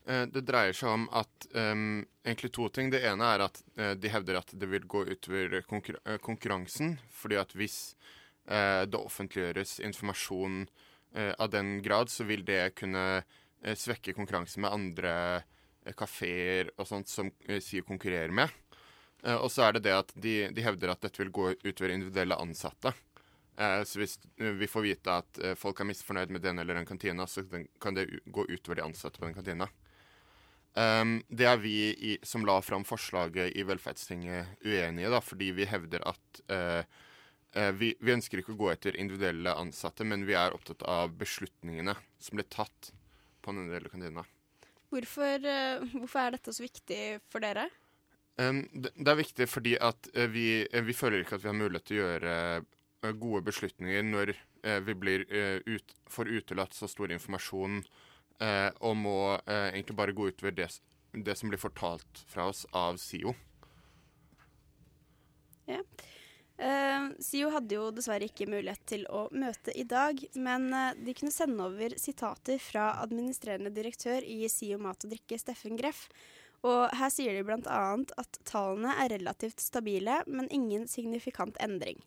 Eh, 0.05 0.27
Det 0.29 0.43
dreier 0.45 0.77
seg 0.77 0.91
om 0.93 1.07
at 1.09 1.47
um, 1.57 2.03
egentlig 2.21 2.51
to 2.53 2.67
ting. 2.69 2.91
Det 2.93 3.01
ene 3.09 3.31
er 3.33 3.47
at 3.47 3.57
uh, 3.79 3.95
de 3.97 4.13
hevder 4.13 4.37
at 4.43 4.53
det 4.53 4.69
vil 4.69 4.85
gå 4.85 5.01
utover 5.09 5.57
konkur 5.65 5.97
konkurransen. 6.21 6.99
Fordi 7.09 7.41
at 7.41 7.57
hvis 7.57 7.79
uh, 8.45 8.85
det 8.85 9.01
offentliggjøres 9.01 9.79
informasjon 9.81 10.67
uh, 11.17 11.33
av 11.33 11.49
den 11.49 11.79
grad 11.81 12.13
så 12.13 12.29
vil 12.29 12.45
det 12.45 12.75
kunne 12.77 13.23
svekke 13.63 14.13
konkurransen 14.13 14.61
med 14.67 14.75
andre 14.75 15.11
kafeer 15.95 16.67
og 16.75 16.85
sånt 16.85 17.09
som 17.09 17.33
SIO 17.47 17.87
konkurrerer 17.87 18.29
med. 18.35 18.51
Eh, 19.23 19.39
og 19.39 19.51
så 19.51 19.67
er 19.67 19.77
det 19.77 19.85
det 19.87 19.95
at 19.95 20.11
de, 20.19 20.35
de 20.53 20.65
hevder 20.65 20.93
at 20.93 21.03
dette 21.03 21.21
vil 21.21 21.31
gå 21.33 21.49
utover 21.63 21.93
individuelle 21.93 22.37
ansatte. 22.39 22.93
Eh, 23.57 23.81
så 23.87 24.01
hvis 24.01 24.17
eh, 24.41 24.51
vi 24.59 24.69
får 24.69 24.87
vite 24.87 25.19
at 25.23 25.41
folk 25.59 25.79
er 25.79 25.89
misfornøyd 25.89 26.33
med 26.33 26.43
den 26.43 26.59
eller 26.59 26.79
den 26.79 26.89
kantina, 26.89 27.27
så 27.29 27.45
kan 27.81 27.97
det 27.97 28.09
gå 28.25 28.47
utover 28.49 28.81
de 28.81 28.87
ansatte 28.89 29.21
på 29.21 29.29
den 29.29 29.37
kantina. 29.37 29.69
Um, 30.73 31.19
det 31.29 31.45
er 31.45 31.59
vi 31.61 31.75
i, 31.93 32.13
som 32.25 32.47
la 32.49 32.55
fram 32.65 32.81
forslaget 32.81 33.51
i 33.53 33.61
Velferdstinget 33.61 34.63
uenige, 34.65 35.11
da, 35.13 35.19
fordi 35.21 35.51
vi 35.53 35.67
hevder 35.69 36.01
at 36.09 36.39
vi, 37.77 37.91
vi, 38.01 38.09
ønsker 38.09 38.39
ikke 38.41 38.55
å 38.55 38.57
gå 38.57 38.71
etter 38.71 38.95
individuelle 38.97 39.53
ansatte, 39.53 40.01
men 40.01 40.23
vi 40.25 40.33
er 40.33 40.55
opptatt 40.55 40.81
av 40.89 41.13
beslutningene 41.19 41.93
som 42.17 42.39
ble 42.39 42.47
tatt 42.49 42.89
på 43.45 43.53
den 43.53 43.67
individuelle 43.67 43.91
kantina. 43.93 44.23
Hvorfor, 44.89 45.45
hvorfor, 45.93 46.23
er 46.23 46.33
dette 46.39 46.55
så 46.57 46.65
viktig 46.65 47.01
for 47.29 47.45
dere? 47.45 47.67
Det, 48.33 48.91
er 49.05 49.17
viktig 49.19 49.45
fordi 49.45 49.75
at 49.77 50.07
vi, 50.33 50.63
vi, 50.65 50.93
føler 50.97 51.21
ikke 51.21 51.37
at 51.37 51.43
vi 51.43 51.51
har 51.51 51.57
mulighet 51.57 51.85
til 51.85 51.99
å 51.99 52.05
gjøre 52.07 53.13
gode 53.21 53.43
beslutninger 53.45 54.05
når 54.07 54.31
vi 54.87 54.95
blir 54.97 55.25
ut, 55.67 55.93
får 56.09 56.31
utelatt 56.31 56.73
så 56.73 56.89
stor 56.89 57.13
informasjon 57.13 57.83
eh, 58.41 58.69
og 58.81 58.97
må 58.99 59.17
eh, 59.35 59.69
egentlig 59.73 59.97
bare 59.97 60.15
gå 60.15 60.29
utover 60.31 60.55
det, 60.57 60.69
det, 61.13 61.35
som 61.37 61.51
blir 61.51 61.61
fortalt 61.61 62.23
fra 62.29 62.49
oss 62.51 62.65
av 62.71 62.99
SIO. 63.01 63.35
Ja. 65.69 65.79
Uh, 66.53 67.09
SIO 67.23 67.49
hadde 67.49 67.75
jo 67.75 67.87
dessverre 67.95 68.27
ikke 68.29 68.45
mulighet 68.47 68.83
til 68.87 69.07
å 69.09 69.25
møte 69.33 69.73
i 69.75 69.85
dag, 69.89 70.19
men 70.37 70.69
de 71.01 71.15
kunne 71.17 71.33
sende 71.33 71.65
over 71.65 71.95
sitater 71.99 72.61
fra 72.61 72.91
administrerende 73.01 73.73
direktør 73.73 74.23
i 74.23 74.45
SIO 74.51 74.77
Mat 74.81 75.03
og 75.03 75.15
Drikke, 75.15 75.39
Steffen 75.41 75.79
Greff. 75.79 76.05
Og 76.63 76.95
her 76.95 77.11
sier 77.11 77.35
de 77.35 77.43
bl.a. 77.43 77.81
at 78.21 78.39
tallene 78.47 78.95
er 79.03 79.11
relativt 79.17 79.59
stabile, 79.59 80.21
men 80.27 80.47
ingen 80.53 80.87
signifikant 80.87 81.59
endring. 81.63 81.99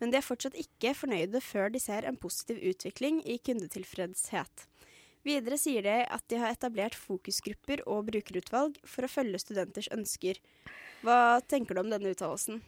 Men 0.00 0.12
de 0.12 0.16
er 0.16 0.24
fortsatt 0.24 0.56
ikke 0.56 0.94
fornøyde 0.96 1.42
før 1.44 1.68
de 1.72 1.80
ser 1.82 2.06
en 2.08 2.16
positiv 2.16 2.62
utvikling 2.70 3.20
i 3.28 3.36
kundetilfredshet. 3.44 4.64
Videre 5.26 5.58
sier 5.60 5.84
de 5.84 5.96
at 6.08 6.24
de 6.32 6.38
har 6.40 6.54
etablert 6.54 6.96
fokusgrupper 6.96 7.82
og 7.84 8.06
brukerutvalg 8.08 8.78
for 8.88 9.04
å 9.04 9.12
følge 9.12 9.42
studenters 9.42 9.90
ønsker. 9.92 10.40
Hva 11.04 11.40
tenker 11.44 11.76
du 11.76 11.82
om 11.82 11.92
denne 11.92 12.14
uttalelsen? 12.14 12.62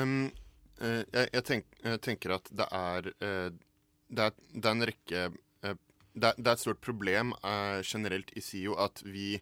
Um, 0.00 0.30
jeg, 0.80 1.28
jeg, 1.34 1.44
tenk, 1.44 1.68
jeg, 1.84 2.00
tenker 2.06 2.38
at 2.38 2.48
det 2.56 2.68
er, 2.72 3.10
uh, 3.20 3.50
det 4.08 4.30
er, 4.30 4.40
det 4.54 4.64
er 4.64 4.72
en 4.72 4.88
rekke 4.88 5.28
det, 6.18 6.32
det, 6.38 6.46
er, 6.48 6.54
et 6.56 6.62
stort 6.62 6.80
problem 6.82 7.34
generelt 7.86 8.32
i 8.34 8.42
SIO 8.42 8.74
at 8.80 9.02
vi, 9.06 9.36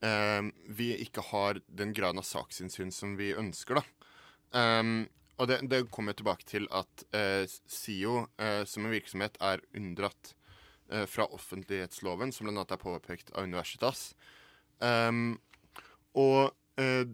vi 0.00 0.90
ikke 1.00 1.22
har 1.30 1.58
den 1.66 1.94
graden 1.96 2.20
av 2.20 2.26
saksinnsyn 2.28 2.90
som 2.92 3.14
vi 3.16 3.30
ønsker. 3.32 3.80
da. 3.80 4.10
Um, 4.52 5.06
og 5.40 5.48
det, 5.48 5.56
det 5.72 5.80
kommer 5.90 6.12
tilbake 6.16 6.44
til 6.48 6.68
at 6.68 7.02
SIO 7.48 8.26
som 8.68 8.86
en 8.86 8.92
virksomhet 8.92 9.40
er 9.40 9.64
unndratt 9.76 10.34
eh, 10.90 11.06
fra 11.06 11.26
offentlighetsloven, 11.32 12.32
som 12.32 12.48
bl.a. 12.48 12.64
er 12.64 12.80
påpekt 12.80 13.32
av 13.34 13.46
Universitas. 13.46 14.10
Um, 14.78 15.38
og 16.16 16.52
eh, 16.80 17.04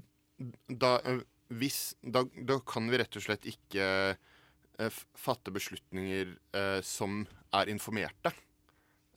da, 0.68 0.96
eh, 1.06 1.22
hvis, 1.52 1.94
da, 2.02 2.24
da, 2.34 2.58
kan 2.66 2.90
vi 2.90 3.00
rett 3.00 3.18
og 3.18 3.26
slett 3.26 3.46
ikke 3.50 3.86
eh, 4.14 5.02
fatte 5.18 5.54
beslutninger 5.54 6.34
eh, 6.58 6.80
som 6.86 7.24
er 7.54 7.70
informerte. 7.72 8.34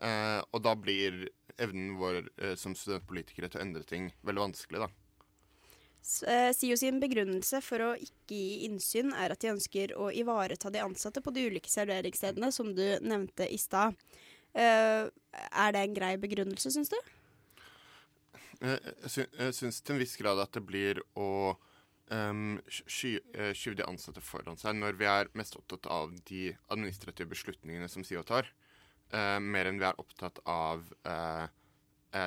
Eh, 0.04 0.42
og 0.52 0.62
da 0.66 0.76
blir 0.78 1.26
evnen 1.62 1.96
vår 2.00 2.30
som 2.60 2.76
studentpolitikere 2.76 3.48
til 3.52 3.62
å 3.62 3.66
endre 3.66 3.84
ting 3.88 4.10
veldig 4.28 4.48
vanskelig, 4.50 4.86
da. 4.86 4.90
SIO 6.06 6.76
sin 6.78 7.00
begrunnelse 7.02 7.60
for 7.66 7.82
å 7.82 7.90
ikke 7.98 8.38
gi 8.38 8.66
innsyn 8.68 9.10
er 9.18 9.34
at 9.34 9.42
de 9.42 9.50
ønsker 9.56 9.96
å 9.98 10.12
ivareta 10.14 10.70
de 10.70 10.84
ansatte 10.84 11.22
på 11.26 11.34
de 11.34 11.48
ulike 11.50 11.72
serveringsstedene, 11.72 12.52
som 12.54 12.70
du 12.78 12.84
nevnte 13.02 13.48
i 13.50 13.58
stad. 13.58 13.98
Uh, 14.56 15.10
er 15.50 15.74
det 15.74 15.82
en 15.82 15.96
grei 15.98 16.14
begrunnelse, 16.22 16.70
syns 16.72 16.94
du? 16.94 17.00
Jeg 18.62 19.56
syns 19.58 19.82
til 19.82 19.96
en 19.96 20.04
viss 20.04 20.16
grad 20.22 20.40
at 20.40 20.54
det 20.56 20.62
blir 20.64 21.02
å 21.20 21.58
um, 22.08 22.62
sky, 22.72 23.18
eh, 23.36 23.52
skyve 23.58 23.82
de 23.82 23.88
ansatte 23.90 24.24
foran 24.24 24.56
seg 24.62 24.78
når 24.78 24.96
vi 25.02 25.10
er 25.12 25.32
mest 25.36 25.58
opptatt 25.60 25.90
av 25.92 26.14
de 26.30 26.54
administrative 26.72 27.34
beslutningene 27.34 27.90
som 27.92 28.06
SIO 28.08 28.24
tar, 28.24 28.48
uh, 29.14 29.40
mer 29.44 29.70
enn 29.70 29.80
vi 29.82 29.88
er 29.88 30.02
opptatt 30.02 30.42
av 30.50 30.86
uh, 31.08 31.46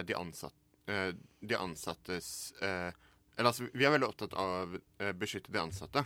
de, 0.04 0.14
ansatt, 0.14 0.54
de, 0.84 1.54
ansattes 1.56 2.52
Eller 2.60 3.48
altså, 3.48 3.68
vi 3.72 3.86
er 3.86 3.94
veldig 3.94 4.08
opptatt 4.08 4.34
av 4.36 4.74
å 4.76 5.12
beskytte 5.16 5.52
de 5.54 5.62
ansatte, 5.62 6.02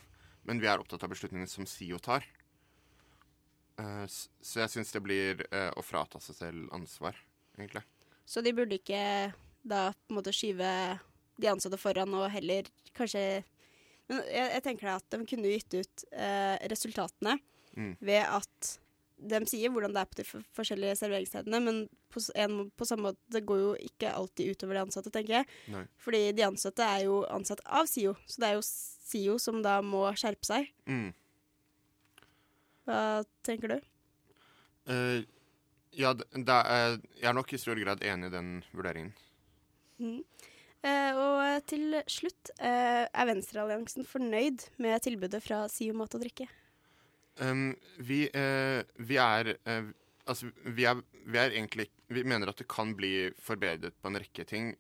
men 0.47 0.61
vi 0.63 0.69
er 0.71 0.79
opptatt 0.79 1.03
av 1.03 1.11
beslutningene 1.11 1.51
som 1.51 1.67
SIO 1.67 1.99
tar. 1.99 2.23
Uh, 3.81 4.05
så 4.09 4.63
jeg 4.63 4.73
syns 4.75 4.93
det 4.93 5.03
blir 5.05 5.41
uh, 5.53 5.71
å 5.79 5.85
frata 5.85 6.21
seg 6.23 6.37
selv 6.37 6.75
ansvar, 6.77 7.17
egentlig. 7.57 7.83
Så 8.29 8.43
de 8.45 8.53
burde 8.55 8.77
ikke 8.79 9.33
da 9.63 9.89
på 9.95 10.13
en 10.13 10.19
måte 10.19 10.35
skyve 10.35 10.69
de 11.41 11.49
ansatte 11.51 11.81
foran 11.81 12.13
og 12.19 12.29
heller 12.35 12.67
kanskje 12.97 13.43
Men 14.11 14.19
jeg, 14.27 14.49
jeg 14.51 14.63
tenker 14.67 14.89
da 14.89 14.95
at 14.99 15.15
de 15.15 15.19
kunne 15.31 15.53
gitt 15.55 15.77
ut 15.79 16.05
uh, 16.13 16.57
resultatene 16.69 17.37
mm. 17.79 17.93
ved 18.03 18.27
at 18.27 18.73
de 19.31 19.41
sier 19.51 19.73
hvordan 19.73 19.95
det 19.95 20.03
er 20.03 20.11
på 20.11 20.19
de 20.19 20.43
forskjellige 20.57 20.97
serveringsstedene, 21.01 21.61
men 21.63 21.81
på, 22.13 22.23
en, 22.39 22.59
på, 22.77 22.87
samme 22.89 23.11
måte 23.11 23.35
det 23.35 23.45
går 23.49 23.61
jo 23.61 23.73
ikke 23.87 24.13
alltid 24.13 24.55
utover 24.55 24.79
de 24.79 24.85
ansatte, 24.85 25.13
tenker 25.15 25.41
jeg. 25.41 25.49
Nei. 25.73 25.85
Fordi 26.03 26.23
de 26.37 26.47
ansatte 26.47 26.87
er 26.87 27.07
jo 27.07 27.23
ansatt 27.33 27.63
av 27.67 27.89
SIO, 27.91 28.15
så 28.27 28.43
det 28.43 28.51
er 28.51 28.59
jo 28.59 28.65
SIO 28.67 29.39
som 29.43 29.63
da 29.65 29.79
må 29.85 30.05
skjerpe 30.19 30.49
seg. 30.49 30.71
Mm. 30.91 31.11
Hva 32.89 33.01
tenker 33.47 33.77
du? 33.77 33.91
Uh, 34.91 35.23
ja, 35.95 36.15
er, 36.35 36.97
jeg 37.21 37.29
er 37.31 37.37
nok 37.37 37.53
i 37.55 37.61
stor 37.61 37.79
grad 37.79 38.03
enig 38.07 38.31
i 38.31 38.35
den 38.35 38.57
vurderingen. 38.75 39.13
Mm. 40.03 40.23
Uh, 40.83 41.13
og 41.15 41.67
til 41.71 42.01
slutt, 42.11 42.51
uh, 42.59 43.07
er 43.07 43.29
Venstrealliansen 43.29 44.09
fornøyd 44.09 44.67
med 44.83 45.05
tilbudet 45.05 45.39
fra 45.45 45.63
SIO 45.71 45.95
Mat 45.95 46.17
og 46.19 46.25
Drikke? 46.25 46.49
Um, 47.41 47.73
vi, 47.97 48.27
vi, 48.29 49.17
er 49.17 49.55
Altså, 50.29 50.51
vi 50.77 50.85
er, 50.85 50.99
vi 51.25 51.39
er, 51.41 51.55
egentlig 51.57 51.87
Vi 52.13 52.23
mener 52.29 52.51
at 52.51 52.59
det 52.61 52.69
kan 52.69 52.93
bli 52.95 53.31
forbedret 53.41 53.97
på 54.03 54.11
en 54.11 54.21
rekke 54.21 54.45
ting. 54.45 54.75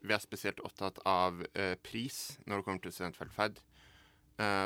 vi 0.00 0.14
er 0.14 0.22
spesielt 0.22 0.62
opptatt 0.64 0.98
av 1.04 1.42
pris 1.84 2.38
når 2.46 2.56
det 2.56 2.64
kommer 2.64 2.80
til 2.80 2.92
studentvelferd. 2.96 3.60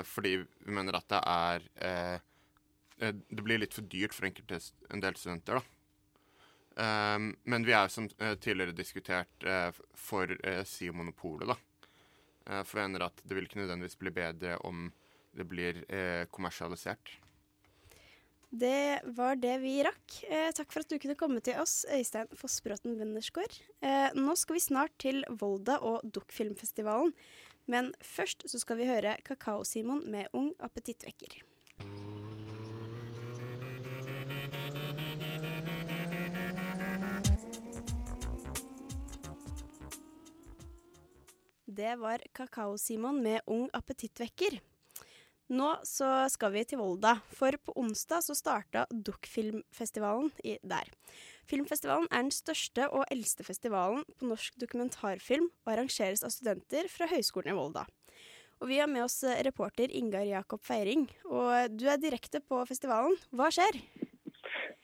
fordi 0.07 0.37
vi 0.37 0.73
mener 0.79 0.95
at 0.95 1.09
det 1.11 1.21
er 1.27 2.21
det 3.03 3.43
blir 3.43 3.59
litt 3.59 3.75
for 3.75 3.83
dyrt 3.91 4.15
for 4.15 4.29
enkelte, 4.29 4.61
en 4.95 5.03
del 5.03 5.17
studenter, 5.19 5.59
da. 5.59 5.75
Um, 6.75 7.29
men 7.47 7.63
vi 7.67 7.75
er 7.77 7.91
som 7.93 8.09
uh, 8.19 8.35
tidligere 8.35 8.75
diskutert 8.75 9.47
uh, 9.47 9.71
for 9.95 10.31
uh, 10.43 10.63
SIO-monopolet, 10.67 11.53
da. 11.53 11.57
Uh, 12.49 12.63
for 12.67 12.81
vi 12.81 12.87
mener 12.89 13.07
at 13.07 13.23
det 13.23 13.37
vil 13.37 13.47
ikke 13.47 13.61
nødvendigvis 13.61 13.99
bli 14.01 14.11
bedre 14.15 14.59
om 14.67 14.89
det 15.35 15.47
blir 15.51 15.81
kommersialisert. 16.31 17.17
Det 18.55 19.01
var 19.17 19.35
det 19.43 19.57
vi 19.65 19.81
rakk. 19.83 20.13
takk 20.55 20.71
for 20.71 20.85
at 20.85 20.93
du 20.93 21.01
kunne 21.03 21.17
komme 21.19 21.41
til 21.43 21.59
oss, 21.59 21.81
Øystein 21.91 22.29
Fossbråten 22.39 22.95
Wennersgaard. 23.01 23.57
nå 24.15 24.37
skal 24.39 24.55
vi 24.55 24.63
snart 24.63 24.95
til 25.03 25.25
Volda 25.41 25.81
og 25.83 26.05
Dukkfilmfestivalen. 26.07 27.11
Men 27.67 27.91
først 27.99 28.45
så 28.47 28.61
skal 28.63 28.79
vi 28.79 28.87
høre 28.87 29.17
Kakao-Simon 29.27 30.05
med 30.07 30.31
Ung 30.33 30.53
appetittvekker. 30.63 31.41
Det 41.67 41.97
var 41.99 42.23
Kakao-Simon 42.39 43.19
med 43.19 43.41
Ung 43.51 43.67
appetittvekker. 43.75 44.61
Nå 45.53 45.75
så 45.85 46.07
skal 46.33 46.55
vi 46.55 46.63
til 46.65 46.81
Volda, 46.81 47.19
for 47.37 47.53
på 47.61 47.73
onsdag 47.77 48.23
så 48.25 48.33
starta 48.33 48.87
Dukkfilmfestivalen 48.89 50.31
der. 50.65 50.89
Filmfestivalen 51.45 52.07
er 52.09 52.23
den 52.25 52.33
største 52.33 52.87
og 52.89 53.05
eldste 53.13 53.45
festivalen 53.45 54.07
på 54.17 54.31
norsk 54.31 54.57
dokumentarfilm 54.63 55.51
og 55.67 55.73
arrangeres 55.75 56.25
av 56.25 56.33
studenter 56.33 56.89
fra 56.89 57.11
Høgskolen 57.11 57.53
i 57.53 57.57
Volda. 57.59 57.83
Og 58.63 58.71
vi 58.71 58.79
har 58.81 58.89
med 58.89 59.05
oss 59.05 59.19
reporter 59.45 59.93
Ingar 59.93 60.25
Jakob 60.25 60.65
Feiring, 60.65 61.05
og 61.29 61.77
du 61.77 61.85
er 61.93 62.01
direkte 62.01 62.41
på 62.41 62.63
festivalen. 62.65 63.13
Hva 63.29 63.51
skjer? 63.53 63.77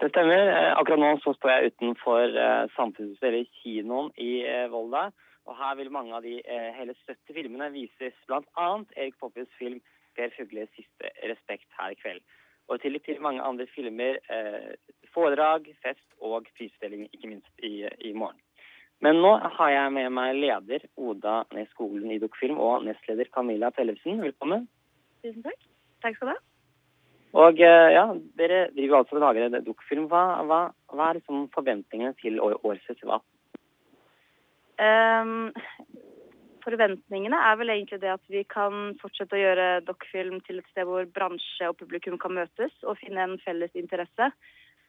Det 0.01 0.11
stemmer. 0.13 0.51
Akkurat 0.75 1.01
nå 1.01 1.15
så 1.25 1.33
står 1.39 1.55
jeg 1.55 1.73
utenfor 1.73 2.37
uh, 2.37 2.67
Samfunnshuset, 2.77 3.49
kinoen 3.63 4.13
i 4.21 4.43
Volda. 4.69 5.09
Og 5.49 5.57
her 5.57 5.81
vil 5.81 5.89
mange 5.91 6.13
av 6.15 6.21
de 6.23 6.37
eh, 6.45 6.69
hele 6.77 6.93
70 7.09 7.33
filmene 7.35 7.71
vises, 7.73 8.15
bl.a. 8.29 8.69
Erik 9.01 9.17
Poppies 9.19 9.49
film 9.59 9.81
'Per 10.15 10.31
Fugles 10.37 10.71
siste 10.77 11.11
respekt' 11.31 11.79
her 11.79 11.95
i 11.95 11.99
kveld. 12.03 12.23
Og 12.69 12.77
i 12.77 12.83
tillegg 12.83 13.05
til 13.05 13.21
mange 13.21 13.43
andre 13.43 13.67
filmer, 13.67 14.19
eh, 14.31 14.75
foredrag, 15.15 15.67
fest 15.83 16.07
og 16.21 16.47
prisutdeling, 16.59 17.09
ikke 17.13 17.29
minst 17.29 17.51
i, 17.63 17.89
i 17.99 18.13
morgen. 18.13 18.39
Men 19.01 19.17
nå 19.25 19.33
har 19.57 19.71
jeg 19.71 19.93
med 19.93 20.11
meg 20.13 20.37
leder 20.37 20.85
Oda 20.97 21.43
Neskolen 21.57 22.11
i 22.13 22.19
Dukkfilm 22.21 22.59
og 22.61 22.85
nestleder 22.85 23.31
Camilla 23.35 23.71
Tellefsen. 23.71 24.21
Velkommen. 24.23 24.69
Tusen 25.25 25.43
takk. 25.43 25.61
Takk 26.05 26.17
skal 26.17 26.29
du 26.29 26.33
ha. 26.35 26.41
Og 27.41 27.61
eh, 27.63 27.89
ja, 27.95 28.05
dere 28.39 28.61
driver 28.75 29.01
altså 29.01 29.17
og 29.17 29.23
lager 29.23 29.61
dukkfilm. 29.67 30.09
Hva, 30.11 30.25
hva, 30.47 30.61
hva 30.93 31.09
er 31.09 31.21
liksom 31.21 31.47
forventningene 31.55 32.17
til 32.19 32.41
årets 32.43 32.87
festival? 32.91 33.23
Ehm, 34.81 35.53
forventningene 36.65 37.39
er 37.51 37.59
vel 37.61 37.73
egentlig 37.75 38.01
det 38.03 38.13
at 38.13 38.33
vi 38.33 38.43
kan 38.49 38.95
fortsette 39.01 39.37
å 39.37 39.41
gjøre 39.41 39.69
dokkfilm 39.87 40.41
til 40.47 40.61
et 40.61 40.69
sted 40.73 40.89
hvor 40.89 41.07
bransje 41.15 41.69
og 41.71 41.79
publikum 41.81 42.19
kan 42.21 42.35
møtes 42.37 42.75
og 42.85 42.99
finne 43.01 43.25
en 43.25 43.37
felles 43.45 43.75
interesse. 43.79 44.31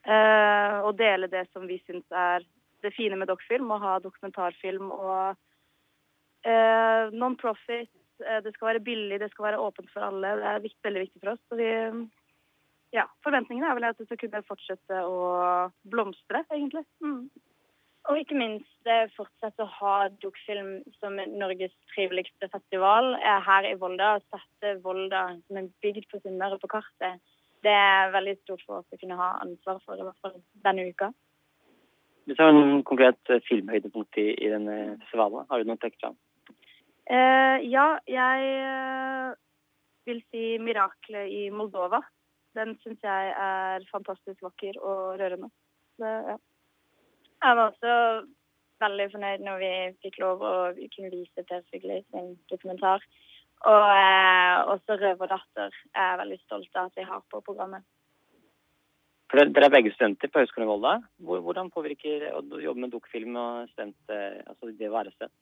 Uh, 0.01 0.81
og 0.87 0.95
dele 0.97 1.29
det 1.29 1.43
som 1.51 1.67
vi 1.69 1.77
syns 1.85 2.07
er 2.09 2.45
det 2.81 2.93
fine 2.95 3.19
med 3.19 3.29
dokkfilm, 3.29 3.69
å 3.69 3.81
ha 3.83 3.97
dokumentarfilm 4.01 4.87
og 4.95 5.35
uh, 6.47 7.03
non-profit. 7.13 7.91
Uh, 8.23 8.39
det 8.41 8.55
skal 8.55 8.71
være 8.71 8.85
billig, 8.87 9.19
det 9.21 9.29
skal 9.33 9.51
være 9.51 9.61
åpent 9.61 9.91
for 9.93 10.07
alle. 10.07 10.33
Det 10.39 10.49
er 10.49 10.65
viktig, 10.65 10.81
veldig 10.87 11.05
viktig 11.05 11.21
for 11.21 11.35
oss. 11.35 11.43
Vi, 11.59 11.69
ja, 12.97 13.05
forventningene 13.25 13.69
er 13.69 13.77
vel 13.77 13.87
at 13.91 14.01
det 14.01 14.09
skal 14.09 14.21
kunne 14.23 14.43
fortsette 14.47 15.05
å 15.05 15.21
blomstre, 15.93 16.43
egentlig. 16.49 16.83
Mm. 17.05 17.29
Og 18.09 18.17
ikke 18.17 18.37
minst 18.37 18.89
eh, 18.89 19.11
fortsette 19.13 19.61
å 19.61 19.73
ha 19.77 19.95
Dukkfilm 20.23 20.79
som 20.97 21.19
Norges 21.37 21.73
triveligste 21.93 22.49
festival 22.49 23.13
her 23.21 23.67
i 23.69 23.75
Volda. 23.81 24.15
Og 24.17 24.25
sette 24.33 24.79
Volda 24.85 25.27
som 25.45 25.61
en 25.61 25.69
bygd 25.85 26.09
på 26.09 26.21
Sunnmøre 26.23 26.57
på 26.61 26.71
kartet. 26.71 27.21
Det 27.61 27.73
er 27.73 28.13
veldig 28.15 28.39
stort 28.41 28.63
for 28.65 28.81
oss 28.81 28.95
å 28.95 28.97
kunne 28.97 29.19
ha 29.19 29.35
ansvar 29.43 29.77
for, 29.85 29.99
i 29.99 30.07
hvert 30.07 30.25
fall 30.25 30.39
denne 30.65 30.87
uka. 30.89 31.11
Du 32.29 32.33
har 32.37 32.51
en 32.53 32.83
konkret 32.85 33.33
eh, 33.33 33.41
filmhøydepunkt 33.47 34.17
i, 34.21 34.31
i 34.37 34.49
denne 34.51 34.77
festivalen, 35.03 35.47
har 35.49 35.61
du 35.61 35.69
noe 35.69 35.81
tekst? 35.81 35.99
trekke 36.01 36.13
fram? 36.13 36.17
Eh, 37.11 37.57
ja, 37.73 37.87
jeg 38.07 38.51
eh, 38.61 39.31
vil 40.05 40.21
si 40.29 40.57
'Miraklet 40.61 41.33
i 41.33 41.49
Moldova'. 41.49 42.03
Den 42.55 42.75
syns 42.83 43.01
jeg 43.03 43.33
er 43.41 43.85
fantastisk 43.91 44.41
vakker 44.43 44.77
og 44.81 45.19
rørende. 45.19 45.49
Det, 45.97 46.13
ja. 46.29 46.37
Jeg 47.41 47.57
var 47.57 47.71
også 47.71 47.93
veldig 48.81 49.07
fornøyd 49.13 49.45
når 49.45 49.61
vi 49.61 49.71
fikk 50.05 50.19
lov 50.21 50.43
å 50.45 50.53
kunne 50.95 51.11
vise 51.13 51.45
Per 51.47 51.63
Fugli 51.69 52.01
sin 52.09 52.35
dokumentar. 52.51 53.03
Og 53.69 53.87
eh, 53.93 54.57
også 54.73 54.97
'Røverdatter' 54.97 55.73
er 55.93 56.07
jeg 56.09 56.21
veldig 56.21 56.39
stolt 56.45 56.77
av 56.77 56.89
at 56.89 56.97
vi 56.97 57.05
har 57.05 57.21
på 57.29 57.41
programmet. 57.45 57.83
For 59.29 59.37
dere- 59.37 59.65
er 59.65 59.75
begge 59.75 59.93
studenter 59.93 60.27
på 60.27 60.41
Høgskolen 60.41 60.67
i 60.67 60.71
Volda. 60.71 60.93
Hvordan 61.21 61.69
påvirker 61.71 62.25
å 62.33 62.41
jobbe 62.41 62.81
med 62.81 62.91
dukkfilm 62.91 63.37
og 63.37 63.69
student, 63.69 63.97
eh, 64.09 64.41
altså 64.49 64.73
det 64.77 64.89
å 64.89 64.97
være 64.97 65.13
student? 65.13 65.37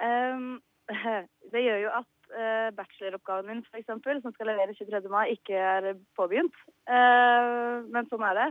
Um, 0.00 0.62
det 1.52 1.64
gjør 1.66 1.82
jo 1.82 1.90
at 2.00 2.38
eh, 2.38 2.70
bacheloroppgaven 2.78 3.50
min, 3.50 3.64
f.eks., 3.66 3.90
som 4.22 4.32
skal 4.32 4.46
leveres 4.46 4.78
23. 4.78 5.10
mai, 5.10 5.34
ikke 5.34 5.58
er 5.58 5.90
påbegynt. 6.16 6.56
Eh, 6.88 7.82
men 7.90 8.08
sånn 8.08 8.24
er 8.30 8.40
det. 8.40 8.50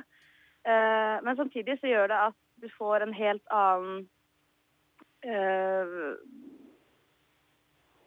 Eh, 0.70 1.18
men 1.24 1.40
samtidig 1.40 1.80
så 1.80 1.90
gjør 1.90 2.12
det 2.12 2.20
at 2.30 2.43
du 2.64 2.70
får 2.78 3.04
en 3.04 3.14
helt 3.18 3.44
annen 3.52 4.06
uh, 5.28 6.16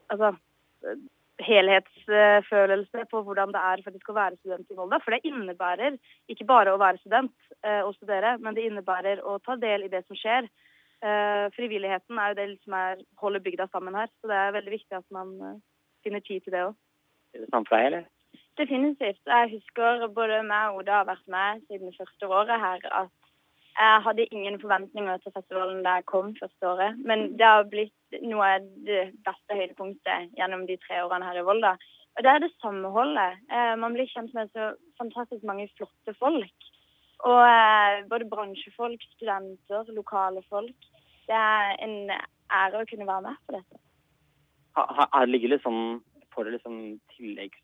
Altså 0.06 0.36
helhetsfølelse 1.42 3.02
på 3.10 3.20
hvordan 3.26 3.50
det 3.52 3.60
er 3.60 3.82
faktisk 3.84 4.12
å 4.12 4.14
være 4.16 4.38
student 4.38 4.70
i 4.70 4.76
Volda. 4.78 5.00
For 5.04 5.12
det 5.12 5.26
innebærer 5.28 5.98
ikke 6.32 6.46
bare 6.48 6.72
å 6.72 6.80
være 6.80 7.00
student 7.02 7.34
eh, 7.66 7.82
og 7.82 7.92
studere, 7.96 8.36
men 8.40 8.56
det 8.56 8.64
innebærer 8.68 9.20
å 9.20 9.34
ta 9.44 9.58
del 9.60 9.84
i 9.84 9.90
det 9.92 10.04
som 10.06 10.16
skjer. 10.16 10.48
Eh, 11.04 11.44
frivilligheten 11.58 12.22
er 12.22 12.32
jo 12.32 12.38
det 12.38 12.46
som 12.62 12.78
er, 12.78 13.02
holder 13.20 13.44
bygda 13.44 13.68
sammen 13.72 13.98
her, 13.98 14.09
så 14.20 14.31
det 14.31 14.38
er 14.38 14.57
veldig 14.57 14.74
viktig 14.78 15.00
at 15.00 15.07
man 15.12 15.35
finner 16.07 16.24
tid 16.24 16.46
til 16.46 16.57
det 16.57 16.64
òg. 16.70 16.78
Er 17.35 17.44
det 17.44 17.50
samme 17.50 17.68
for 17.68 17.76
deg, 17.76 17.90
eller? 17.90 18.09
Definitivt. 18.57 19.20
Jeg 19.28 19.52
husker 19.59 20.07
både 20.16 20.40
meg 20.46 20.72
og 20.72 20.81
Oda 20.81 21.02
har 21.02 21.11
vært 21.11 21.26
med 21.28 21.66
siden 21.68 21.92
første 21.98 22.28
året 22.33 22.62
her, 22.62 22.87
at 23.02 23.15
jeg 23.76 24.02
hadde 24.06 24.24
ingen 24.32 24.56
forventninger 24.60 25.18
til 25.20 25.32
festivalen 25.34 25.82
da 25.84 25.98
jeg 25.98 26.06
kom 26.08 26.32
første 26.40 26.68
året. 26.68 26.96
Men 27.08 27.34
det 27.36 27.44
har 27.46 27.66
blitt 27.68 28.20
noe 28.22 28.46
av 28.56 28.68
det 28.86 29.02
beste 29.26 29.58
høydepunktet 29.58 30.32
gjennom 30.38 30.64
de 30.68 30.78
tre 30.86 31.02
årene 31.04 31.28
her 31.28 31.40
i 31.40 31.44
Volda. 31.44 31.74
Og 32.16 32.24
det 32.24 32.30
er 32.32 32.40
det 32.40 32.52
samholdet. 32.62 33.42
Eh, 33.52 33.74
Man 33.76 33.92
blir 33.92 34.08
kjent 34.08 34.32
med 34.34 34.48
så 34.56 34.70
fantastisk 35.00 35.44
mange 35.44 35.68
flotte 35.76 36.14
folk. 36.16 36.68
Og 37.28 37.42
eh, 37.44 38.04
både 38.08 38.28
bransjefolk, 38.32 39.04
studenter, 39.16 39.92
lokale 39.98 40.40
folk. 40.48 40.88
Det 41.28 41.36
er 41.36 41.76
en 41.84 42.14
ære 42.14 42.80
å 42.80 42.88
kunne 42.88 43.08
være 43.08 43.26
med 43.28 43.42
på 43.44 43.58
dette. 43.58 43.82
Her 44.76 45.28
ligger 45.28 45.56
liksom, 45.56 46.00
får 46.32 46.48
dere 46.48 46.56
liksom 46.58 46.80
tilleggs... 47.16 47.62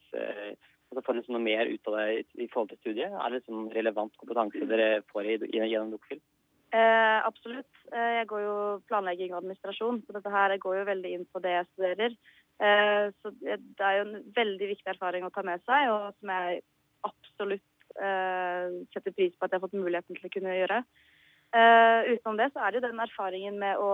eh, 0.93 0.99
altså 0.99 1.05
Får 1.07 1.15
dere 1.15 1.23
liksom 1.23 1.37
noe 1.39 1.47
mer 1.47 1.71
ut 1.73 1.89
av 1.89 1.99
det 1.99 2.07
i, 2.37 2.49
forhold 2.53 2.71
til 2.71 2.81
studiet? 2.83 3.13
Er 3.13 3.31
det 3.31 3.41
liksom 3.41 3.69
relevant 3.73 4.17
kompetanse 4.21 4.69
dere 4.69 5.03
får 5.13 5.29
i, 5.29 5.37
gjennom 5.57 5.93
Dokfil? 5.95 6.21
Eh, 6.73 7.19
absolutt. 7.27 7.73
Eh, 7.93 8.13
jeg 8.21 8.29
går 8.31 8.45
jo 8.47 8.57
planlegging 8.89 9.35
og 9.35 9.43
administrasjon, 9.43 10.03
så 10.07 10.17
dette 10.17 10.33
her 10.33 10.57
går 10.61 10.79
jo 10.79 10.89
veldig 10.89 11.13
inn 11.17 11.27
på 11.29 11.43
det 11.45 11.57
jeg 11.57 11.69
studerer. 11.73 12.17
Eh, 12.63 13.07
så 13.21 13.33
det 13.41 13.59
er 13.59 13.99
jo 13.99 14.07
en 14.07 14.25
veldig 14.37 14.71
viktig 14.71 14.95
erfaring 14.95 15.27
å 15.27 15.33
ta 15.35 15.45
med 15.45 15.61
seg, 15.67 15.91
og 15.93 16.13
som 16.17 16.33
jeg 16.33 16.63
absolutt 17.09 17.97
eh, 18.01 18.81
setter 18.95 19.17
pris 19.17 19.35
på 19.37 19.45
at 19.45 19.53
jeg 19.53 19.61
har 19.61 19.67
fått 19.67 19.81
muligheten 19.81 20.17
til 20.17 20.29
å 20.29 20.33
kunne 20.33 20.57
gjøre. 20.57 20.83
Eh, 21.53 22.13
utenom 22.15 22.39
det 22.41 22.53
så 22.53 22.63
er 22.63 22.73
det 22.73 22.81
jo 22.81 22.87
den 22.87 23.05
erfaringen 23.05 23.59
med 23.61 23.81
å 23.81 23.93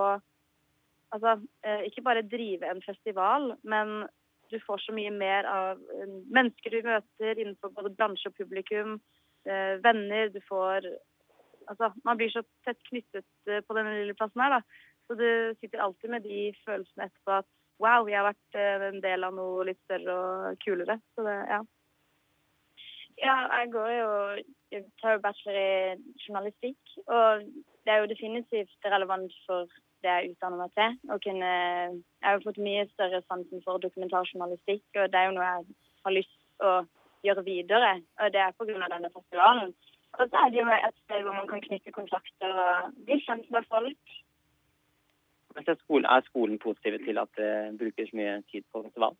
altså, 1.14 1.38
eh, 1.66 1.88
ikke 1.88 2.04
bare 2.06 2.26
drive 2.26 2.68
en 2.68 2.82
festival, 2.84 3.56
men 3.66 4.04
du 4.50 4.58
får 4.64 4.82
så 4.84 4.94
mye 4.96 5.12
mer 5.14 5.48
av 5.48 5.80
eh, 5.94 6.16
mennesker 6.34 6.74
du 6.74 6.88
møter 6.88 7.38
innenfor 7.38 7.72
både 7.76 7.94
bransje 7.96 8.30
og 8.30 8.36
publikum, 8.38 8.98
eh, 9.48 9.76
venner, 9.84 10.32
du 10.34 10.40
får 10.48 10.88
altså, 11.68 11.92
man 12.04 12.20
blir 12.20 12.32
så 12.32 12.44
tett 12.66 12.80
knyttet 12.90 13.50
eh, 13.50 13.62
på 13.64 13.76
denne 13.76 13.96
lille 14.00 14.16
plassen 14.18 14.44
her, 14.44 14.58
da. 14.58 14.84
Så 15.08 15.16
du 15.16 15.28
sitter 15.60 15.80
alltid 15.84 16.12
med 16.12 16.26
de 16.28 16.50
følelsene 16.66 17.08
etterpå 17.08 17.38
at 17.38 17.50
wow, 17.80 18.08
jeg 18.10 18.18
har 18.18 18.26
vært 18.26 18.56
en 18.90 19.02
del 19.04 19.24
av 19.24 19.36
noe 19.36 19.64
litt 19.68 19.78
større 19.86 20.14
og 20.18 20.62
kulere. 20.64 20.98
Så 21.14 21.24
det, 21.24 21.36
ja. 21.48 21.60
Ja, 23.18 23.36
jeg 23.60 23.70
går 23.72 23.92
jo 23.94 24.08
jeg 24.74 24.84
tar 25.00 25.16
jo 25.16 25.22
bachelor 25.24 25.56
i 25.58 26.24
journalistikk, 26.26 26.96
og 27.06 27.46
det 27.86 27.92
er 27.92 28.02
jo 28.02 28.10
definitivt 28.10 28.88
relevant 28.92 29.32
for 29.46 29.70
det 30.04 30.12
jeg 30.14 30.32
utdanner 30.32 30.62
meg 30.62 30.74
til. 30.78 30.96
Og 31.12 31.22
kunne, 31.24 31.50
jeg 32.22 32.28
har 32.28 32.44
fått 32.44 32.62
mye 32.62 32.86
større 32.92 33.20
sansen 33.26 33.64
for 33.64 33.82
dokumentarjournalistikk, 33.82 34.84
og 34.96 35.12
det 35.12 35.20
er 35.20 35.28
jo 35.28 35.36
noe 35.36 35.50
jeg 35.50 35.76
har 36.06 36.16
lyst 36.16 36.34
til 36.38 36.70
å 36.70 36.74
gjøre 37.26 37.44
videre, 37.46 37.92
og 38.22 38.32
det 38.32 38.42
er 38.42 38.54
av 38.54 38.92
denne 38.94 39.12
festivalen. 39.14 39.74
Og 40.18 40.24
så 40.30 40.40
er 40.40 40.50
det 40.50 40.60
jo 40.60 40.66
et 40.72 41.00
sted 41.04 41.22
hvor 41.22 41.36
man 41.36 41.48
kan 41.50 41.62
knytte 41.62 41.94
kontakter 41.94 42.60
og 42.64 42.92
bli 43.06 43.18
kjent 43.26 43.50
med 43.54 43.66
folk. 43.68 44.18
Er 45.58 45.74
skolen, 45.82 46.06
er 46.06 46.22
skolen 46.28 46.58
positiv 46.62 46.98
til 47.02 47.18
at 47.18 47.30
det 47.36 47.78
brukes 47.80 48.12
mye 48.14 48.38
tid 48.52 48.64
på 48.72 48.84
festival? 48.86 49.16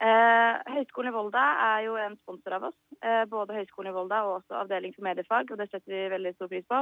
Eh, 0.00 0.54
Høgskolen 0.74 1.10
i 1.10 1.12
Volda 1.12 1.42
er 1.66 1.82
jo 1.84 1.96
en 2.00 2.14
sponsor 2.22 2.56
av 2.56 2.70
oss. 2.70 2.78
Eh, 3.04 3.26
både 3.28 3.58
Høgskolen 3.58 3.90
i 3.90 3.96
Volda 3.96 4.22
og 4.24 4.38
også 4.38 4.62
Avdeling 4.62 4.94
for 4.96 5.04
mediefag, 5.04 5.50
og 5.52 5.60
det 5.60 5.68
setter 5.68 5.92
vi 5.92 6.06
veldig 6.14 6.32
stor 6.38 6.48
pris 6.48 6.64
på. 6.72 6.78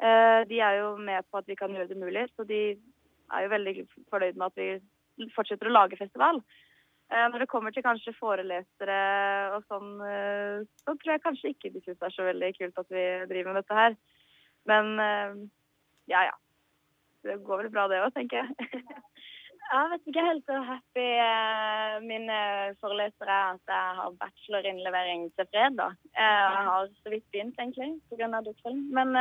Eh, 0.00 0.40
de 0.48 0.60
er 0.64 0.78
jo 0.80 0.94
med 0.96 1.26
på 1.28 1.40
at 1.40 1.48
vi 1.48 1.56
kan 1.58 1.72
gjøre 1.76 1.90
det 1.90 2.00
mulig, 2.00 2.24
så 2.32 2.46
de 2.48 2.60
er 3.30 3.44
jo 3.44 3.52
veldig 3.52 3.74
fornøyd 4.08 4.38
med 4.40 4.48
at 4.48 4.60
vi 4.60 5.28
fortsetter 5.34 5.68
å 5.68 5.74
lage 5.74 5.98
festival. 6.00 6.40
Eh, 7.10 7.26
når 7.28 7.44
det 7.44 7.50
kommer 7.50 7.74
til 7.74 7.84
kanskje 7.84 8.16
forelesere 8.16 9.00
og 9.56 9.66
sånn, 9.68 9.90
eh, 10.06 10.62
så 10.80 10.94
tror 10.94 11.12
jeg 11.14 11.24
kanskje 11.26 11.52
ikke 11.52 11.72
de 11.74 11.82
syns 11.84 11.98
det 12.00 12.08
er 12.08 12.16
så 12.16 12.28
veldig 12.30 12.52
kult 12.56 12.80
at 12.80 12.94
vi 12.96 13.06
driver 13.32 13.52
med 13.52 13.60
dette 13.60 13.80
her. 13.80 13.98
Men 14.68 14.94
ja 16.08 16.28
ja. 16.28 16.36
Det 17.24 17.36
går 17.44 17.62
vel 17.62 17.72
bra 17.72 17.86
det 17.88 18.00
òg, 18.00 18.12
tenker 18.16 18.40
jeg. 18.44 18.84
Jeg 19.70 19.86
vet 19.86 20.08
ikke 20.08 20.22
helt 20.26 20.48
så 20.50 20.56
happy 20.66 21.04
mine 22.02 22.38
forelesere 22.80 23.30
er 23.30 23.52
at 23.52 23.70
jeg 23.70 23.98
har 24.00 24.16
bachelorinnlevering 24.18 25.28
til 25.38 25.46
fredag. 25.52 25.94
Jeg 26.16 26.64
har 26.66 26.88
så 26.90 27.12
vidt 27.12 27.28
begynt, 27.30 27.60
egentlig, 27.62 27.92
pga. 28.10 28.40
dukkfilm. 28.48 28.80
Men 28.98 29.14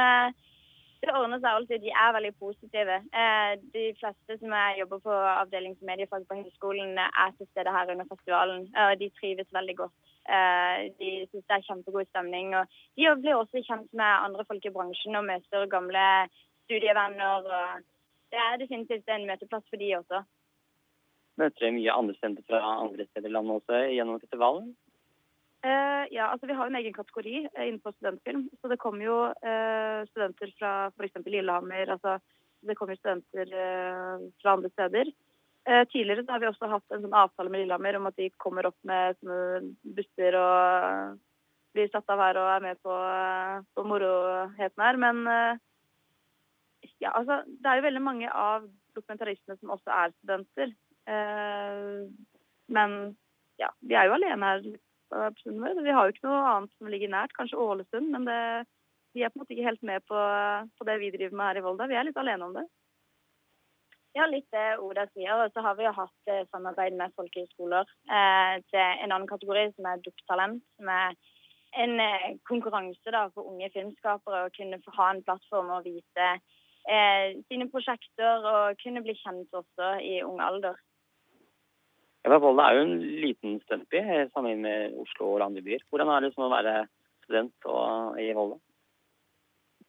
det 1.07 1.15
ordner 1.15 1.39
seg 1.39 1.49
alltid. 1.49 1.81
De 1.83 1.91
er 2.03 2.15
veldig 2.15 2.31
positive. 2.43 2.95
Eh, 3.21 3.51
de 3.75 3.83
fleste 3.99 4.37
som 4.41 4.55
jobber 4.79 5.01
på 5.05 5.13
avdeling 5.13 5.77
for 5.77 5.89
mediefag 5.89 6.25
på 6.27 6.39
høyskolen, 6.41 6.97
er 6.99 7.35
til 7.37 7.47
stede 7.51 7.73
her 7.75 7.91
under 7.93 8.07
festivalen. 8.09 8.67
og 8.83 8.99
de 8.99 9.09
trives 9.19 9.53
veldig 9.59 9.75
godt. 9.83 9.95
Eh, 10.29 10.89
de 10.99 11.11
syns 11.29 11.45
det 11.45 11.55
er 11.55 11.67
kjempegod 11.67 12.09
stemning. 12.09 12.55
Og 12.59 12.65
de 12.97 13.07
blir 13.21 13.37
også 13.37 13.63
kjent 13.69 13.93
med 13.93 14.25
andre 14.25 14.45
folk 14.49 14.65
i 14.65 14.75
bransjen 14.75 15.15
og 15.15 15.27
møter 15.31 15.71
gamle 15.75 16.03
studievenner. 16.65 17.31
og 17.37 17.81
Det 18.31 18.39
er 18.39 18.61
definitivt 18.61 19.07
en 19.09 19.27
møteplass 19.29 19.65
for 19.69 19.81
de 19.81 19.95
også. 20.01 20.23
Møter 21.39 21.63
dere 21.63 21.75
mye 21.77 21.95
andre 21.95 22.13
studenter 22.17 22.43
fra 22.49 22.59
andre 22.83 23.05
steder 23.07 23.29
i 23.29 23.31
landet 23.31 23.61
også 23.61 23.81
gjennom 23.95 24.19
festivalen? 24.19 24.75
Eh, 25.61 26.05
ja, 26.15 26.29
altså 26.31 26.47
Vi 26.47 26.55
har 26.55 26.67
en 26.67 26.75
egen 26.79 26.93
kategori 26.93 27.47
eh, 27.53 27.67
innenfor 27.67 27.91
studentfilm. 27.91 28.45
Så 28.61 28.67
det 28.71 28.79
kommer 28.79 29.05
jo 29.05 29.17
eh, 29.27 30.05
studenter 30.11 30.53
fra 30.59 30.73
f.eks. 30.95 31.25
Lillehammer. 31.25 31.89
altså 31.95 32.19
Det 32.61 32.75
kommer 32.75 32.95
studenter 32.95 33.51
fra 34.41 34.53
andre 34.53 34.69
steder. 34.69 35.11
Tidligere 35.91 36.23
så 36.25 36.31
har 36.31 36.39
vi 36.39 36.47
også 36.47 36.67
hatt 36.71 36.93
en 36.95 37.03
sånn 37.03 37.13
avtale 37.13 37.51
med 37.51 37.61
Lillehammer 37.61 37.97
om 37.99 38.07
at 38.09 38.15
de 38.17 38.29
kommer 38.41 38.65
opp 38.65 38.77
med 38.87 39.15
sånne 39.19 39.69
busser 39.95 40.35
og 40.39 41.19
blir 41.75 41.91
satt 41.91 42.09
av 42.09 42.23
her 42.23 42.39
og 42.41 42.47
er 42.55 42.63
med 42.63 42.79
på, 42.81 42.95
på 43.77 43.85
moroheten 43.85 44.83
her. 44.83 44.97
Men 44.97 45.21
ja, 47.03 47.11
altså, 47.11 47.43
det 47.45 47.69
er 47.69 47.79
jo 47.79 47.85
veldig 47.85 48.01
mange 48.01 48.31
av 48.33 48.65
dokumentaristene 48.97 49.59
som 49.59 49.75
også 49.75 49.93
er 49.93 50.15
studenter. 50.17 50.73
Men 52.79 52.99
ja, 53.61 53.69
vi 53.85 53.99
er 53.99 54.09
jo 54.09 54.17
alene 54.17 54.53
her. 54.55 54.69
Vi 55.09 55.93
har 55.95 56.07
jo 56.07 56.13
ikke 56.13 56.27
noe 56.27 56.41
annet 56.53 56.75
som 56.77 56.89
ligger 56.91 57.11
nært, 57.13 57.33
kanskje 57.37 57.61
Ålesund. 57.61 58.11
Men 58.13 58.27
det, 58.29 58.41
vi 59.17 59.23
er 59.23 59.31
på 59.31 59.39
en 59.39 59.43
måte 59.43 59.55
ikke 59.55 59.69
helt 59.69 59.85
med 59.85 60.05
på, 60.09 60.19
på, 60.77 60.89
det 60.89 60.99
vi 61.01 61.13
driver 61.15 61.39
med 61.39 61.49
her 61.49 61.61
i 61.61 61.65
Volda. 61.65 61.89
Vi 61.89 61.97
er 61.97 62.07
litt 62.07 62.21
alene 62.21 62.49
om 62.49 62.53
det. 62.57 62.65
Ja, 64.17 64.25
litt 64.25 64.47
det 64.53 64.79
Oda 64.81 65.05
sier. 65.13 65.35
Og 65.37 65.53
så 65.53 65.63
har 65.65 65.77
vi 65.77 65.85
jo 65.85 65.95
hatt 65.95 66.31
eh, 66.33 66.45
samarbeid 66.53 66.97
med 66.97 67.13
folkehøyskoler 67.17 67.85
eh, 67.85 68.55
til 68.71 68.81
en 68.81 69.11
annen 69.11 69.29
kategori, 69.29 69.67
som 69.75 69.89
er 69.89 70.01
Dukktalent. 70.05 70.63
Som 70.79 70.89
er 70.93 71.17
en 71.77 71.99
eh, 72.01 72.29
konkurranse 72.49 73.13
da, 73.13 73.27
for 73.33 73.49
unge 73.51 73.69
filmskapere 73.73 74.45
å 74.47 74.53
kunne 74.55 74.81
ha 74.97 75.09
en 75.13 75.23
plattform 75.25 75.69
og 75.75 75.85
vise 75.85 76.29
eh, 76.89 77.37
sine 77.49 77.69
prosjekter 77.73 78.45
og 78.53 78.79
kunne 78.83 79.03
bli 79.05 79.15
kjent 79.21 79.53
også 79.61 79.95
i 80.05 80.19
ung 80.25 80.41
alder. 80.43 80.77
Volda 82.37 82.67
er 82.67 82.77
jo 82.77 82.85
en 82.85 82.97
liten 83.23 83.59
studentby 83.63 84.01
sammenlignet 84.33 84.65
med 84.65 84.97
Oslo 85.01 85.33
og 85.33 85.45
andre 85.45 85.63
byer. 85.65 85.81
Hvordan 85.89 86.11
er 86.13 86.25
det 86.25 86.33
som 86.35 86.45
å 86.45 86.51
være 86.51 86.73
student 87.25 87.69
og, 87.71 88.19
i 88.21 88.29
Volda? 88.37 88.59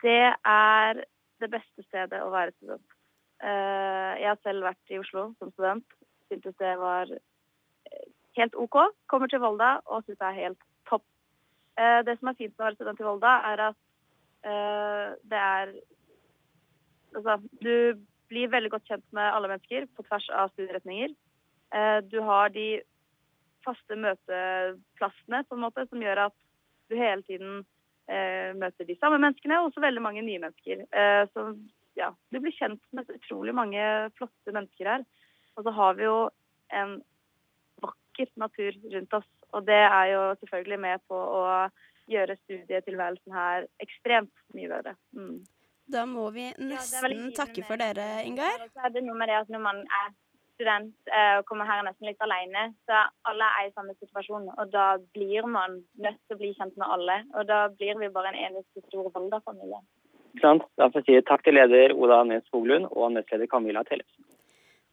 Det 0.00 0.22
er 0.48 1.02
det 1.40 1.50
beste 1.52 1.84
stedet 1.88 2.22
å 2.24 2.30
være 2.32 2.54
student. 2.56 2.96
Eh, 3.44 4.12
jeg 4.20 4.28
har 4.28 4.40
selv 4.44 4.66
vært 4.68 4.92
i 4.92 4.98
Oslo 5.00 5.30
som 5.38 5.52
student. 5.52 5.86
Syntes 6.30 6.56
det 6.60 6.72
var 6.80 7.12
eh, 7.12 8.08
helt 8.38 8.56
OK. 8.56 8.78
Kommer 9.10 9.32
til 9.32 9.42
Volda 9.42 9.78
og 9.86 10.04
syns 10.04 10.20
det 10.20 10.28
er 10.28 10.40
helt 10.40 10.66
topp. 10.88 11.04
Eh, 11.80 12.00
det 12.06 12.18
som 12.18 12.30
er 12.32 12.38
fint 12.40 12.54
med 12.54 12.64
å 12.64 12.68
være 12.68 12.80
student 12.80 13.00
i 13.00 13.08
Volda, 13.08 13.36
er 13.52 13.68
at 13.70 13.86
det 14.40 15.36
er 15.36 15.74
Altså, 17.10 17.34
du 17.60 17.98
blir 18.30 18.48
veldig 18.48 18.70
godt 18.70 18.86
kjent 18.86 19.02
med 19.12 19.26
alle 19.26 19.48
mennesker 19.50 19.88
på 19.98 20.04
tvers 20.06 20.28
av 20.30 20.52
studieretninger. 20.52 21.10
Eh, 21.74 21.98
du 22.10 22.18
har 22.26 22.52
de 22.54 22.68
faste 23.64 23.96
møteplassene 23.96 25.42
på 25.46 25.56
en 25.56 25.64
måte, 25.66 25.86
som 25.90 26.02
gjør 26.02 26.26
at 26.28 26.36
du 26.90 26.96
hele 26.98 27.22
tiden 27.26 27.60
eh, 28.10 28.50
møter 28.58 28.88
de 28.88 28.96
samme 28.98 29.20
menneskene, 29.20 29.60
og 29.60 29.70
også 29.70 29.84
veldig 29.84 30.02
mange 30.02 30.24
nye 30.26 30.42
mennesker. 30.42 30.86
Eh, 30.90 31.22
så 31.34 31.50
ja, 31.98 32.10
du 32.32 32.40
blir 32.40 32.54
kjent 32.56 32.82
med 32.96 33.10
utrolig 33.12 33.54
mange 33.56 33.84
flotte 34.18 34.54
mennesker 34.54 34.94
her. 34.94 35.06
Og 35.58 35.66
så 35.66 35.74
har 35.76 35.98
vi 35.98 36.06
jo 36.06 36.16
en 36.74 36.98
vakker 37.84 38.32
natur 38.40 38.76
rundt 38.94 39.16
oss, 39.20 39.30
og 39.54 39.66
det 39.68 39.82
er 39.82 40.12
jo 40.14 40.26
selvfølgelig 40.40 40.80
med 40.86 41.06
på 41.10 41.16
å 41.18 41.44
gjøre 42.10 42.36
studietilværelsen 42.42 43.34
her 43.34 43.66
ekstremt 43.82 44.32
mye 44.56 44.70
bedre. 44.70 44.94
Mm. 45.14 45.40
Da 45.90 46.04
må 46.06 46.28
vi 46.34 46.46
nesten 46.58 47.24
ja, 47.26 47.30
takke 47.34 47.64
for 47.66 47.80
dere, 47.80 48.22
Ingar. 48.26 48.66
Så 48.70 48.86
er 48.86 48.92
det 48.94 49.02
noe 49.06 49.18
med 49.18 49.30
det 49.30 49.40
at 49.40 49.50
når 49.50 49.62
man 49.64 49.80
er 49.82 50.12
student 50.60 50.92
eh, 51.08 51.38
og 51.40 51.46
kommer 51.48 51.68
her 51.68 51.80
nesten 51.86 52.10
litt 52.10 52.20
alene. 52.24 52.68
Så 52.84 53.00
alle 53.30 53.48
er 53.56 53.68
i 53.70 53.72
samme 53.72 53.96
situasjon, 53.96 54.50
og 54.52 54.74
da 54.74 54.92
blir 55.16 55.48
man 55.48 55.80
nødt 55.96 56.20
til 56.26 56.36
å 56.36 56.40
bli 56.42 56.52
kjent 56.58 56.76
med 56.76 56.92
alle. 56.96 57.22
Og 57.34 57.48
da 57.48 57.62
blir 57.72 57.96
vi 58.02 58.12
bare 58.12 58.34
en 58.34 58.42
eneste 58.50 58.84
stor 58.88 59.08
Volda-familie. 59.14 59.80
Da 60.38 60.86
får 60.92 61.08
jeg 61.08 61.26
takk 61.26 61.42
til 61.42 61.56
leder 61.58 61.96
Oda 61.96 62.20
Nes 62.28 62.44
Skoglund 62.46 62.86
og 62.92 63.10
nestleder 63.16 63.50
Camilla 63.50 63.82
Tellefsen. 63.88 64.28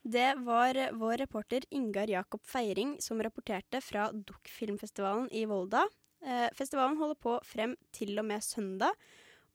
Det 0.08 0.32
var 0.48 0.78
vår 0.96 1.20
reporter 1.26 1.66
Ingar 1.76 2.10
Jakob 2.10 2.42
Feiring 2.48 2.96
som 3.04 3.20
rapporterte 3.22 3.82
fra 3.84 4.08
Dukkfilmfestivalen 4.16 5.28
i 5.36 5.44
Volda. 5.50 5.84
Eh, 6.24 6.48
festivalen 6.58 6.98
holder 6.98 7.20
på 7.22 7.38
frem 7.46 7.76
til 7.94 8.16
og 8.18 8.26
med 8.30 8.42
søndag. 8.46 8.96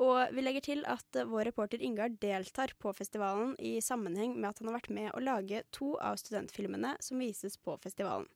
Og 0.03 0.35
vi 0.35 0.43
legger 0.43 0.65
til 0.67 0.81
at 0.91 1.19
vår 1.31 1.47
reporter 1.53 1.83
Ingar 1.85 2.11
deltar 2.23 2.73
på 2.83 2.91
festivalen 2.97 3.55
i 3.63 3.77
sammenheng 3.85 4.35
med 4.35 4.49
at 4.51 4.59
han 4.59 4.71
har 4.71 4.81
vært 4.81 4.95
med 4.97 5.11
å 5.15 5.23
lage 5.23 5.63
to 5.71 5.95
av 6.03 6.19
studentfilmene 6.19 6.97
som 7.05 7.23
vises 7.23 7.55
på 7.61 7.77
festivalen. 7.83 8.27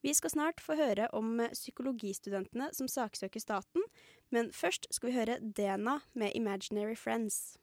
Vi 0.00 0.14
skal 0.14 0.30
snart 0.30 0.62
få 0.62 0.78
høre 0.78 1.08
om 1.12 1.40
psykologistudentene 1.52 2.70
som 2.72 2.88
saksøker 2.88 3.42
staten, 3.42 3.82
men 4.30 4.52
først 4.54 4.86
skal 4.94 5.10
vi 5.10 5.16
høre 5.18 5.38
Dena 5.42 5.98
med 6.14 6.32
'Imaginary 6.32 6.94
Friends'. 6.94 7.58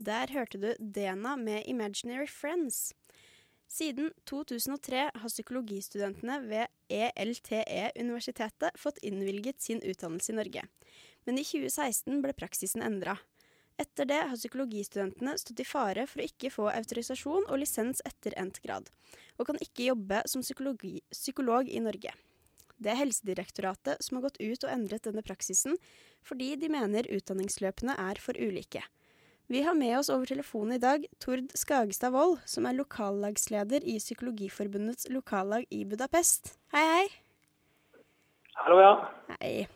Der 0.00 0.32
hørte 0.32 0.58
du 0.58 0.74
Dena 0.80 1.36
med 1.36 1.62
'Imaginary 1.66 2.26
Friends'. 2.26 2.92
Siden 3.70 4.10
2003 4.26 5.02
har 5.14 5.30
psykologistudentene 5.30 6.40
ved 6.42 6.66
ELTE-universitetet 6.90 8.74
fått 8.74 8.98
innvilget 9.06 9.62
sin 9.62 9.78
utdannelse 9.86 10.32
i 10.32 10.38
Norge. 10.40 10.64
Men 11.24 11.38
i 11.38 11.44
2016 11.46 12.18
ble 12.24 12.34
praksisen 12.34 12.82
endra. 12.82 13.14
Etter 13.78 14.08
det 14.10 14.18
har 14.26 14.34
psykologistudentene 14.34 15.36
stått 15.38 15.62
i 15.62 15.68
fare 15.68 16.08
for 16.10 16.18
å 16.18 16.26
ikke 16.26 16.50
få 16.50 16.66
autorisasjon 16.72 17.46
og 17.46 17.62
lisens 17.62 18.02
etter 18.10 18.34
endt 18.42 18.58
grad, 18.64 18.90
og 19.38 19.46
kan 19.48 19.62
ikke 19.62 19.86
jobbe 19.92 20.24
som 20.28 20.42
psykolog 20.42 21.70
i 21.70 21.84
Norge. 21.86 22.12
Det 22.80 22.90
er 22.90 22.98
Helsedirektoratet 23.04 24.02
som 24.02 24.18
har 24.18 24.26
gått 24.26 24.40
ut 24.42 24.66
og 24.66 24.72
endret 24.72 25.06
denne 25.06 25.22
praksisen, 25.22 25.78
fordi 26.26 26.56
de 26.58 26.72
mener 26.74 27.06
utdanningsløpene 27.06 27.94
er 28.02 28.18
for 28.18 28.34
ulike. 28.34 28.82
Vi 29.50 29.62
har 29.62 29.74
med 29.74 29.98
oss 29.98 30.08
over 30.14 30.26
telefonen 30.30 30.76
i 30.76 30.78
dag 30.78 31.04
Tord 31.18 31.50
Skagestad 31.58 32.12
Wold, 32.14 32.36
som 32.46 32.68
er 32.68 32.76
lokallagsleder 32.78 33.82
i 33.82 33.96
Psykologiforbundets 33.98 35.08
lokallag 35.10 35.64
i 35.74 35.80
Budapest. 35.90 36.52
Hei, 36.70 36.84
hei. 36.86 37.08
Hallo, 38.60 38.76
ja. 38.78 38.92
Hei. 39.40 39.66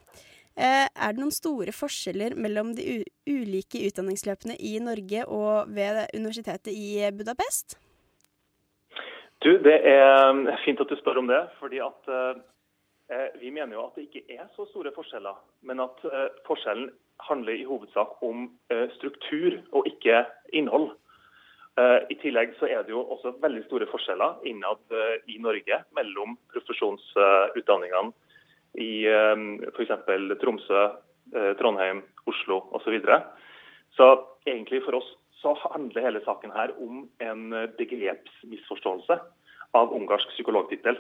Eh, 0.55 0.87
er 0.87 1.17
det 1.17 1.19
noen 1.19 1.35
store 1.35 1.75
forskjeller 1.75 2.39
mellom 2.39 2.71
de 2.79 3.01
ulike 3.27 3.83
utdanningsløpene 3.89 4.55
i 4.63 4.77
Norge 4.79 5.27
og 5.27 5.75
ved 5.75 6.05
universitetet 6.15 6.71
i 6.71 7.11
Budapest? 7.11 7.75
Du, 9.43 9.59
Det 9.59 9.81
er 9.91 10.55
fint 10.63 10.79
at 10.87 10.87
du 10.87 10.95
spør 11.03 11.19
om 11.19 11.27
det. 11.27 11.49
fordi 11.59 11.83
at 11.83 12.15
eh, 12.15 13.27
Vi 13.43 13.51
mener 13.51 13.75
jo 13.75 13.89
at 13.89 13.99
det 13.99 14.07
ikke 14.07 14.39
er 14.39 14.47
så 14.55 14.71
store 14.71 14.95
forskjeller. 14.95 15.35
Men 15.67 15.83
at 15.83 15.99
eh, 16.07 16.29
forskjellen 16.47 16.93
handler 17.29 17.57
i 17.57 17.67
hovedsak 17.69 18.21
om 18.25 18.49
eh, 18.73 18.87
struktur 18.97 19.57
og 19.73 19.89
ikke 19.89 20.25
innhold. 20.57 20.93
Eh, 21.81 22.01
I 22.13 22.19
tillegg 22.23 22.55
så 22.59 22.69
er 22.71 22.85
det 22.85 22.95
jo 22.95 23.03
også 23.03 23.35
veldig 23.43 23.65
store 23.67 23.89
forskjeller 23.91 24.45
innad 24.51 24.83
eh, 24.95 25.17
i 25.35 25.39
Norge 25.43 25.81
mellom 25.97 26.37
profesjonsutdanningene 26.55 28.15
i 28.75 29.07
f.eks. 29.07 29.93
Tromsø, 30.41 30.81
Trondheim, 31.61 32.01
Oslo 32.27 32.57
osv. 32.75 32.83
Så, 32.83 32.91
videre. 32.91 33.19
så 33.95 34.09
egentlig 34.51 34.81
for 34.83 34.99
oss 34.99 35.13
så 35.39 35.53
handler 35.69 36.09
hele 36.09 36.23
saken 36.25 36.51
her 36.51 36.73
om 36.83 37.05
en 37.23 37.55
begrepsmisforståelse 37.79 39.21
av 39.79 39.95
ungarsk 39.95 40.35
psykologtittel. 40.35 40.99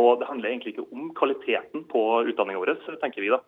Og 0.00 0.22
det 0.22 0.30
handler 0.30 0.54
egentlig 0.54 0.72
ikke 0.72 0.88
om 0.96 1.12
kvaliteten 1.12 1.84
på 1.92 2.00
utdanninga 2.24 2.62
vår, 2.62 2.72
tenker 3.02 3.20
vi 3.20 3.34
da. 3.34 3.42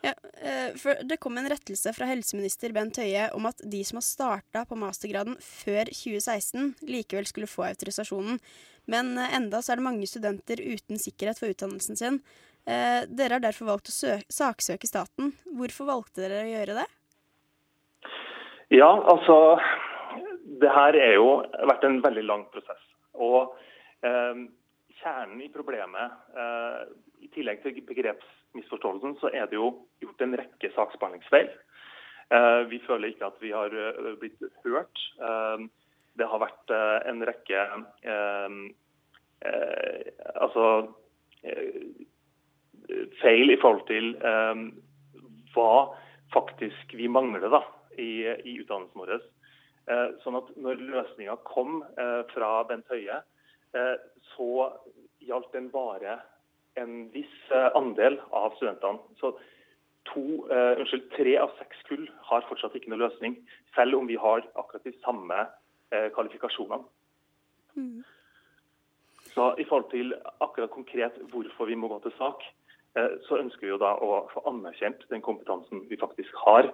Ja, 0.00 0.12
eh, 0.42 0.76
for 0.78 0.94
Det 1.04 1.16
kom 1.18 1.38
en 1.38 1.48
rettelse 1.50 1.90
fra 1.96 2.06
helseminister 2.06 2.72
Bent 2.72 3.00
Høie 3.02 3.28
om 3.34 3.48
at 3.50 3.58
de 3.66 3.80
som 3.84 3.98
har 3.98 4.06
starta 4.06 4.62
på 4.68 4.78
mastergraden 4.78 5.34
før 5.42 5.90
2016, 5.90 6.76
likevel 6.86 7.26
skulle 7.26 7.50
få 7.50 7.66
autorisasjonen. 7.66 8.38
Men 8.86 9.16
eh, 9.18 9.34
enda 9.36 9.62
så 9.62 9.74
er 9.74 9.80
det 9.80 9.88
mange 9.88 10.06
studenter 10.06 10.62
uten 10.62 11.02
sikkerhet 11.02 11.42
for 11.42 11.50
utdannelsen 11.50 11.98
sin. 11.98 12.20
Eh, 12.68 13.02
dere 13.10 13.38
har 13.38 13.42
derfor 13.42 13.72
valgt 13.72 13.90
å 13.90 14.14
saksøke 14.30 14.86
staten. 14.86 15.32
Hvorfor 15.58 15.90
valgte 15.90 16.22
dere 16.22 16.44
å 16.44 16.52
gjøre 16.52 16.78
det? 16.82 16.86
Ja, 18.78 18.90
altså 19.08 19.58
Det 20.58 20.70
her 20.74 20.96
er 20.96 21.14
jo 21.14 21.42
vært 21.70 21.84
en 21.86 22.00
veldig 22.02 22.24
lang 22.26 22.46
prosess. 22.54 22.80
Og 23.14 23.54
eh, 24.06 24.46
kjernen 25.02 25.42
i 25.42 25.50
problemet, 25.54 26.14
eh, 26.34 26.82
i 27.26 27.28
tillegg 27.34 27.62
til 27.62 27.82
begreps 27.86 28.37
misforståelsen, 28.56 29.16
så 29.20 29.30
er 29.32 29.48
det 29.50 29.58
jo 29.58 29.72
gjort 30.02 30.22
en 30.24 30.36
rekke 30.40 30.70
saksbehandlingsfeil. 30.74 31.50
Eh, 32.28 32.62
vi 32.68 32.80
føler 32.84 33.12
ikke 33.12 33.28
at 33.30 33.38
vi 33.40 33.52
har 33.54 33.72
eh, 33.72 34.14
blitt 34.20 34.42
hørt. 34.64 35.00
Eh, 35.20 35.64
det 36.18 36.26
har 36.26 36.42
vært 36.42 36.72
en 37.06 37.20
rekke 37.22 37.60
altså 40.34 40.64
feil 43.20 43.52
i 43.54 43.58
forhold 43.62 43.84
til 43.86 44.08
hva 45.54 45.74
faktisk 46.34 46.96
vi 46.98 47.06
mangler 47.06 47.46
da, 47.54 47.60
i, 47.94 48.26
i 48.26 48.56
utdannelsen 48.58 48.98
vår. 48.98 49.14
Sånn 50.24 50.40
at 50.40 50.50
når 50.58 50.82
løsninga 50.88 51.38
kom 51.46 51.84
fra 52.32 52.50
Bent 52.66 52.90
Høie, 52.90 53.20
så 54.34 54.50
gjaldt 55.22 55.54
den 55.54 55.70
bare 55.70 56.18
en 56.80 57.08
viss 57.14 57.36
eh, 57.54 57.70
andel 57.78 58.18
av 58.30 58.56
studentene. 58.56 59.00
Så 59.20 59.32
to, 60.08 60.22
uh, 60.48 60.78
unnskyld, 60.80 61.10
tre 61.12 61.34
av 61.36 61.50
seks 61.58 61.82
kull 61.84 62.06
har 62.30 62.46
fortsatt 62.48 62.76
ikke 62.78 62.88
noe 62.88 63.02
løsning, 63.02 63.34
selv 63.76 63.98
om 63.98 64.06
vi 64.08 64.16
har 64.16 64.46
akkurat 64.56 64.86
de 64.88 64.94
samme 65.02 65.42
uh, 65.44 66.08
kvalifikasjonene. 66.14 66.86
Så 69.34 69.50
I 69.60 69.66
forhold 69.68 69.90
til 69.92 70.14
akkurat 70.40 70.72
konkret 70.72 71.18
hvorfor 71.30 71.68
vi 71.68 71.76
må 71.78 71.90
gå 71.92 71.98
til 72.06 72.14
sak, 72.18 72.40
så 73.28 73.36
ønsker 73.38 73.68
vi 73.68 73.70
jo 73.70 73.76
da 73.78 73.92
å 74.02 74.24
få 74.32 74.40
anerkjent 74.48 75.04
den 75.12 75.20
kompetansen 75.22 75.84
vi 75.86 75.98
faktisk 76.00 76.34
har, 76.42 76.72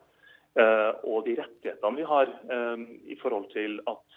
og 1.02 1.26
de 1.26 1.34
rettighetene 1.36 1.98
vi 1.98 2.06
har 2.08 2.30
i 3.04 3.18
forhold 3.20 3.50
til 3.52 3.74
at 3.90 4.16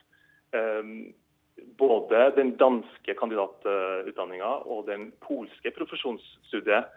både 1.78 2.30
den 2.38 2.56
danske 2.60 3.16
kandidatutdanninga 3.20 4.54
og 4.66 4.86
den 4.90 5.12
polske 5.24 5.72
profesjonsstudiet 5.76 6.90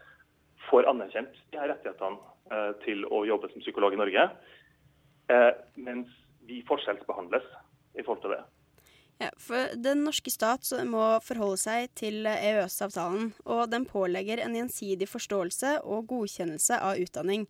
får 0.69 0.89
anerkjent 0.91 1.37
de 1.53 1.61
her 1.61 1.73
rettighetene 1.73 2.71
til 2.85 3.05
å 3.09 3.23
jobbe 3.29 3.51
som 3.53 3.63
psykolog 3.63 3.95
i 3.95 4.01
Norge, 4.01 4.25
mens 5.79 6.11
vi 6.49 6.61
forskjellsbehandles 6.67 7.47
i 7.95 8.03
forhold 8.03 8.25
til 8.25 8.35
det. 8.35 8.41
Ja, 9.21 9.29
for 9.37 9.75
Den 9.77 10.05
norske 10.07 10.33
stat 10.33 10.65
må 10.89 11.03
forholde 11.23 11.61
seg 11.61 11.91
til 11.99 12.25
EØS-avtalen, 12.25 13.35
og 13.45 13.67
den 13.73 13.85
pålegger 13.89 14.41
en 14.41 14.57
gjensidig 14.57 15.11
forståelse 15.11 15.77
og 15.85 16.09
godkjennelse 16.09 16.79
av 16.81 17.01
utdanning. 17.03 17.45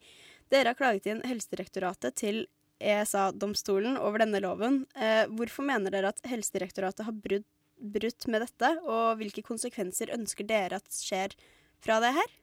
Dere 0.51 0.73
har 0.73 0.79
klaget 0.79 1.07
inn 1.07 1.23
Helsedirektoratet 1.23 2.19
til 2.19 2.43
ESA-domstolen 2.81 3.99
over 4.01 4.23
denne 4.25 4.41
loven. 4.43 4.85
Eh, 4.97 5.25
hvorfor 5.37 5.67
mener 5.69 5.93
dere 5.93 6.13
at 6.15 6.21
Helsedirektoratet 6.29 7.07
har 7.07 7.17
brutt, 7.17 7.49
brutt 7.81 8.27
med 8.29 8.45
dette, 8.45 8.75
og 8.85 9.21
hvilke 9.21 9.45
konsekvenser 9.47 10.13
ønsker 10.17 10.49
dere 10.49 10.81
at 10.81 10.89
skjer 10.93 11.37
fra 11.85 12.01
det 12.05 12.13
her? 12.17 12.37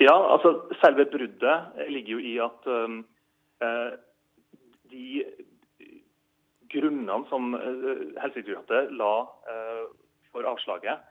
Ja, 0.00 0.14
altså 0.16 0.54
Selve 0.80 1.04
bruddet 1.12 1.86
ligger 1.92 2.16
jo 2.16 2.20
i 2.24 2.36
at 2.40 2.68
uh, 2.70 3.90
de 4.90 5.24
grunnene 6.72 7.18
som 7.28 7.52
uh, 7.52 8.06
Helsedirektoratet 8.22 8.94
la 8.96 9.14
eh, 9.52 9.84
for 10.30 10.46
avslaget, 10.46 11.06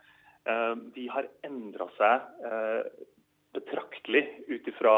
de 0.95 1.03
har 1.11 1.25
endra 1.43 1.85
seg 1.97 2.85
betraktelig 3.53 4.21
ut 4.47 4.69
ifra 4.71 4.93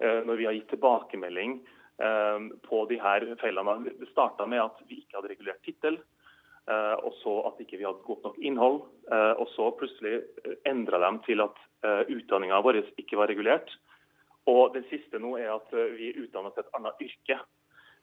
når 0.00 0.38
vi 0.40 0.46
har 0.48 0.56
gitt 0.56 0.70
tilbakemelding 0.72 1.52
på 1.98 2.84
de 2.86 2.98
her 3.02 3.24
feilene. 3.40 3.74
Det 3.98 4.08
starta 4.12 4.46
med 4.46 4.62
at 4.62 4.80
vi 4.86 5.00
ikke 5.00 5.18
hadde 5.18 5.32
regulert 5.32 5.62
tittel, 5.66 5.98
eh, 6.70 6.96
og 7.02 7.14
så 7.22 7.34
at 7.50 7.60
ikke 7.62 7.80
vi 7.80 7.86
hadde 7.86 8.06
godt 8.06 8.26
nok 8.26 8.38
innhold. 8.38 8.80
Eh, 9.10 9.34
og 9.34 9.48
så 9.54 9.70
plutselig 9.78 10.20
eh, 10.44 10.56
endra 10.70 11.00
de 11.02 11.12
til 11.26 11.44
at 11.46 11.64
utdanninga 12.10 12.56
vår 12.58 12.80
ikke 12.98 13.18
var 13.20 13.30
regulert. 13.30 13.70
Og 14.50 14.72
det 14.74 14.80
siste 14.90 15.20
nå 15.22 15.36
er 15.38 15.52
at 15.52 15.68
vi 15.70 16.08
er 16.08 16.24
utdannet 16.24 16.56
til 16.56 16.64
et 16.64 16.72
annet 16.74 17.04
yrke. 17.04 17.36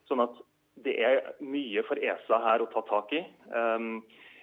Sånn 0.08 0.24
at 0.24 0.38
det 0.86 0.94
er 1.04 1.18
mye 1.44 1.84
for 1.84 2.00
ESA 2.00 2.40
her 2.46 2.64
å 2.64 2.70
ta 2.72 2.86
tak 2.88 3.12
i. 3.18 3.20
Ehm, 3.52 3.98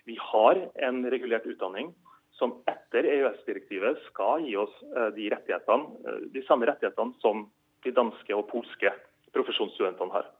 vi 0.04 0.18
har 0.20 0.60
en 0.84 1.00
regulert 1.08 1.48
utdanning 1.48 1.94
som 2.36 2.58
etter 2.68 3.08
EØS-direktivet 3.08 4.02
skal 4.10 4.44
gi 4.44 4.52
oss 4.60 4.74
de 5.16 5.30
de 5.32 6.44
samme 6.44 6.68
rettighetene 6.68 7.16
som 7.24 7.46
de 7.84 7.94
danske 7.96 8.36
og 8.36 8.48
polske 8.50 8.92
profesjonsstudentene 9.34 10.14
har. 10.14 10.30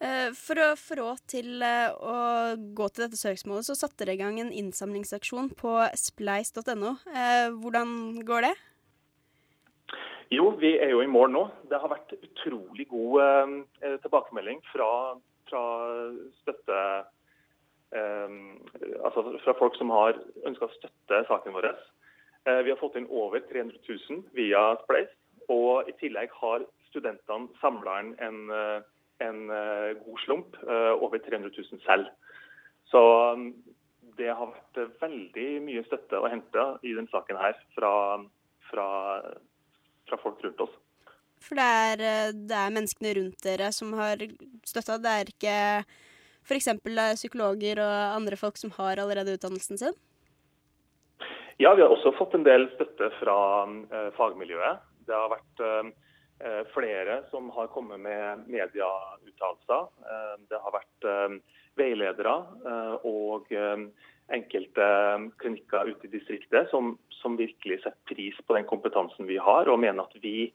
Eh, 0.00 0.30
for 0.32 0.56
å 0.64 0.70
få 0.80 0.96
råd 0.96 1.20
til 1.28 1.60
eh, 1.60 1.92
å 1.92 2.14
gå 2.56 2.86
til 2.88 3.04
dette 3.04 3.20
søksmålet, 3.20 3.68
så 3.68 3.76
satte 3.76 4.00
dere 4.00 4.16
i 4.16 4.20
gang 4.22 4.38
en 4.40 4.52
innsamlingsaksjon 4.62 5.52
på 5.60 5.74
spleis.no. 6.00 6.94
Eh, 7.12 7.48
hvordan 7.60 7.92
går 8.24 8.48
det? 8.48 8.54
Jo, 10.32 10.52
vi 10.62 10.76
er 10.78 10.94
jo 10.94 11.02
i 11.04 11.10
mål 11.10 11.32
nå. 11.34 11.44
Det 11.68 11.78
har 11.82 11.92
vært 11.92 12.14
utrolig 12.16 12.86
god 12.88 13.20
eh, 13.26 13.96
tilbakemelding 14.00 14.62
fra, 14.70 14.90
fra 15.50 15.62
støtte 16.40 16.82
eh, 17.92 18.36
Altså 19.04 19.24
fra 19.44 19.56
folk 19.58 19.76
som 19.76 19.90
har 19.92 20.16
ønska 20.46 20.68
å 20.68 20.76
støtte 20.78 21.24
saken 21.28 21.56
vår. 21.58 21.72
Eh, 22.46 22.60
vi 22.64 22.72
har 22.72 22.80
fått 22.80 22.96
inn 22.96 23.10
over 23.10 23.42
300 23.50 23.82
000 23.84 24.22
via 24.38 24.62
Spleis. 24.86 25.10
Og 25.50 25.90
i 25.90 25.96
tillegg 25.98 26.30
har 26.40 26.64
studentene 26.90 27.48
samla 27.60 27.98
en, 28.00 28.40
eh, 28.50 28.82
en, 29.26 29.50
eh, 29.50 29.92
god 30.04 30.20
slump, 30.24 30.56
eh, 30.62 30.92
over 31.02 31.18
300 31.18 31.50
000 31.56 31.80
selv. 31.86 32.10
Så 32.90 33.00
um, 33.32 33.54
det 34.18 34.28
har 34.34 34.50
vært 34.50 35.00
veldig 35.00 35.48
mye 35.62 35.84
støtte 35.86 36.18
å 36.18 36.28
hente 36.30 36.64
i 36.82 36.94
denne 36.96 37.10
saken 37.12 37.38
her 37.38 37.54
fra, 37.76 37.92
fra, 38.66 38.86
fra 40.08 40.18
folk 40.24 40.42
rundt 40.42 40.64
oss. 40.66 40.72
For 41.40 41.56
det 41.56 41.64
er, 41.64 42.32
det 42.34 42.56
er, 42.56 42.74
menneskene 42.74 43.14
rundt 43.16 43.46
dere 43.46 43.70
som 43.72 43.94
har 43.96 44.20
støtta? 44.66 44.98
Det 45.00 45.12
er 45.14 45.30
ikke 45.30 45.54
f.eks. 46.42 46.68
psykologer 47.14 47.80
og 47.80 48.18
andre 48.18 48.36
folk 48.36 48.58
som 48.60 48.74
har 48.76 49.00
allerede 49.00 49.38
utdannelsen 49.38 49.78
sin? 49.80 49.96
Ja, 51.62 51.72
vi 51.76 51.84
har 51.84 51.94
også 51.94 52.12
fått 52.18 52.34
en 52.34 52.44
del 52.44 52.66
støtte 52.74 53.12
fra 53.20 53.38
uh, 53.70 54.10
fagmiljøet. 54.18 54.82
Det 55.06 55.16
har 55.16 55.30
vært 55.32 55.64
Eh, 55.64 55.90
flere 56.74 57.22
som 57.30 57.50
har 57.50 57.66
kommet 57.66 58.00
med 58.00 58.46
medieuttalelser. 58.48 59.88
Eh, 60.12 60.36
det 60.50 60.60
har 60.62 60.74
vært 60.74 61.08
eh, 61.08 61.36
veiledere 61.78 62.34
og 63.06 63.52
enkelte 64.30 64.86
klinikker 65.40 65.90
ute 65.90 66.06
i 66.06 66.12
distriktet 66.12 66.70
som, 66.70 66.94
som, 67.20 67.38
virkelig 67.38 67.80
setter 67.82 68.10
pris 68.10 68.36
på 68.46 68.56
den 68.56 68.66
kompetansen 68.68 69.28
vi 69.28 69.38
har, 69.40 69.68
og 69.70 69.80
mener 69.82 70.04
at 70.04 70.16
vi, 70.22 70.50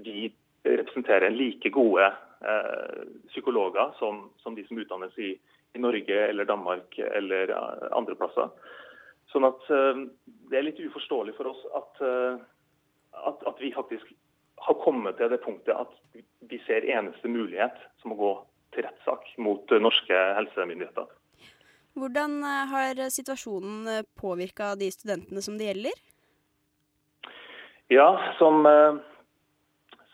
vi 0.00 0.30
representerer 0.64 1.32
like 1.34 1.72
gode 1.74 2.06
eh, 2.06 3.02
psykologer 3.32 3.96
som, 3.98 4.28
som, 4.44 4.56
de 4.56 4.64
som 4.68 4.78
utdannes 4.80 5.16
i, 5.18 5.34
i, 5.74 5.82
Norge 5.82 6.22
eller 6.28 6.48
Danmark 6.48 6.98
eller 6.98 7.52
andre 7.90 8.16
plasser. 8.20 8.52
Sånn 9.32 9.48
at 9.48 9.68
eh, 9.70 10.06
Det 10.50 10.58
er 10.58 10.66
litt 10.66 10.80
uforståelig 10.82 11.36
for 11.36 11.52
oss 11.52 11.60
at, 11.78 12.02
at, 13.20 13.46
at 13.46 13.60
vi 13.62 13.74
faktisk 13.74 14.08
har 14.60 14.76
kommet 14.84 15.16
til 15.18 15.30
det 15.32 15.40
punktet 15.44 15.74
at 15.76 16.22
vi 16.50 16.58
ser 16.66 16.86
eneste 16.88 17.28
mulighet 17.30 17.76
som 18.02 18.14
å 18.14 18.18
gå 18.18 18.32
til 18.74 18.86
rettssak 18.86 19.32
mot 19.42 19.72
norske 19.82 20.20
helsemyndigheter. 20.36 21.08
Hvordan 21.98 22.38
eh, 22.46 22.66
har 22.70 23.00
situasjonen 23.10 23.88
eh, 23.90 24.06
påvirka 24.20 24.74
de 24.78 24.90
studentene 24.94 25.42
som 25.42 25.56
det 25.58 25.70
gjelder? 25.70 25.96
Ja, 27.90 28.08
som, 28.38 28.62
eh, 28.66 29.00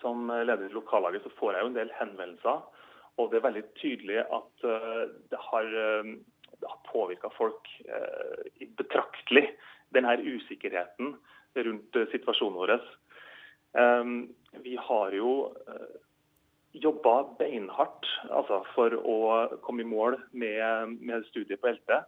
som 0.00 0.30
leder 0.30 0.70
i 0.70 0.72
lokallaget 0.72 1.26
så 1.26 1.35
får 1.37 1.54
jeg 1.54 1.64
jo 1.64 1.72
en 1.72 1.78
del 1.80 1.92
henvendelser. 1.98 2.64
Og 3.16 3.30
det 3.32 3.40
er 3.40 3.48
veldig 3.48 3.64
tydelig 3.80 4.16
at 4.20 4.64
det 5.32 5.38
har, 5.40 5.68
det 6.04 6.68
har 6.68 6.80
påvirka 6.85 7.30
folk 7.32 7.70
betraktelig. 8.76 9.46
Denne 9.96 10.18
usikkerheten 10.20 11.14
rundt 11.56 11.96
situasjonen 12.12 12.59
vår. 12.61 12.74
Ehm, 13.76 14.28
vi 14.64 14.76
har 14.80 15.12
jo 15.12 15.30
eh, 15.68 15.96
jobba 16.80 17.16
beinhardt 17.38 18.06
altså, 18.30 18.62
for 18.74 18.94
å 18.96 19.16
komme 19.64 19.84
i 19.84 19.88
mål 19.88 20.18
med, 20.32 20.96
med 21.00 21.26
studiet 21.30 21.60
på 21.60 21.72
LT. 21.72 21.98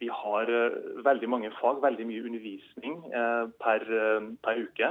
Vi 0.00 0.08
har 0.08 0.48
uh, 0.48 0.76
veldig 1.04 1.28
mange 1.28 1.50
fag, 1.58 1.82
veldig 1.82 2.06
mye 2.08 2.24
undervisning 2.24 2.94
uh, 3.12 3.50
per, 3.60 3.84
per, 4.40 4.60
uke. 4.64 4.88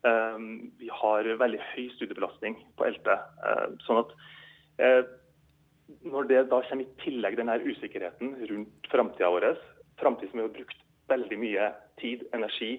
Um, 0.00 0.70
vi 0.80 0.88
har 0.88 1.28
veldig 1.42 1.60
høy 1.74 1.90
studiebelastning 1.98 2.56
på 2.80 2.88
LT. 2.88 3.10
sånn 3.84 4.00
at 4.00 4.14
når 6.08 6.30
det 6.30 6.38
da 6.48 6.62
kommer 6.64 6.86
i 6.86 7.02
tillegg 7.02 7.36
denne 7.36 7.58
usikkerheten 7.60 8.32
rundt 8.48 8.88
framtida 8.88 9.28
vår, 9.34 9.50
framtid 10.00 10.30
som 10.30 10.40
vi 10.40 10.46
har 10.46 10.54
brukt 10.54 10.80
veldig 11.12 11.38
mye 11.42 11.68
tid, 12.00 12.24
energi 12.32 12.78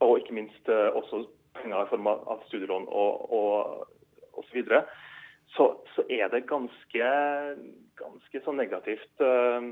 og 0.00 0.22
ikke 0.22 0.38
minst 0.38 0.72
også 0.72 1.26
penger 1.54 1.84
i 1.84 1.90
form 1.90 2.06
av 2.10 2.42
studielån 2.48 2.86
og, 2.88 3.30
osv., 4.34 4.48
så, 4.48 4.54
videre, 4.54 4.82
så 5.54 5.68
så 5.94 6.04
er 6.10 6.28
det 6.32 6.46
ganske, 6.50 7.10
ganske 8.00 8.42
så 8.44 8.52
negativt 8.52 9.22
uh, 9.22 9.70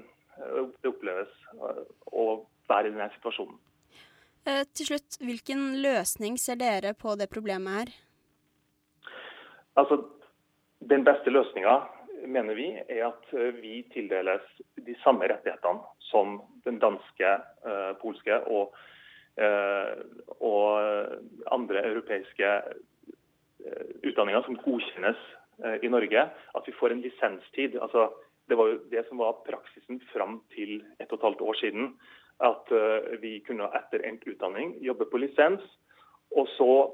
det 0.83 0.91
oppleves 0.91 1.33
uh, 1.59 1.83
å 2.07 2.27
være 2.71 2.89
i 2.89 2.95
denne 2.95 3.11
situasjonen. 3.17 3.59
Uh, 4.47 4.63
til 4.75 4.93
slutt, 4.93 5.19
hvilken 5.23 5.83
løsning 5.83 6.39
ser 6.39 6.61
dere 6.63 6.95
på 6.99 7.17
det 7.19 7.31
problemet 7.33 7.81
her? 7.81 7.95
Altså, 9.79 10.05
Den 10.83 11.05
beste 11.07 11.31
løsninga 11.31 11.77
mener 12.27 12.57
vi 12.59 12.73
er 12.75 13.05
at 13.07 13.29
vi 13.61 13.85
tildeles 13.93 14.43
de 14.75 14.97
samme 15.05 15.29
rettighetene 15.31 15.79
som 16.09 16.41
den 16.67 16.81
danske, 16.83 17.31
polske 18.03 18.41
og 18.51 18.75
Eh, 18.75 18.92
og 19.41 20.83
andre 21.53 21.85
europeiske 21.89 22.49
eh, 22.49 23.87
utdanninger 24.05 24.45
som 24.47 24.59
godkjennes 24.61 25.21
eh, 25.65 25.79
i 25.83 25.89
Norge, 25.89 26.27
at 26.29 26.69
vi 26.69 26.75
får 26.77 26.93
en 26.93 27.01
lisenstid. 27.05 27.79
altså 27.81 28.11
Det 28.49 28.59
var 28.59 28.69
jo 28.69 28.81
det 28.91 29.07
som 29.09 29.19
var 29.19 29.41
praksisen 29.47 30.03
fram 30.13 30.43
til 30.55 30.83
et 31.01 31.13
og 31.13 31.19
et 31.19 31.29
halvt 31.29 31.41
år 31.41 31.61
siden. 31.61 31.95
At 32.43 32.73
vi 33.23 33.39
kunne 33.47 33.69
etter 33.77 34.03
endt 34.03 34.25
utdanning 34.27 34.73
jobbe 34.83 35.05
på 35.07 35.21
lisens, 35.21 35.63
og 36.35 36.49
så 36.57 36.91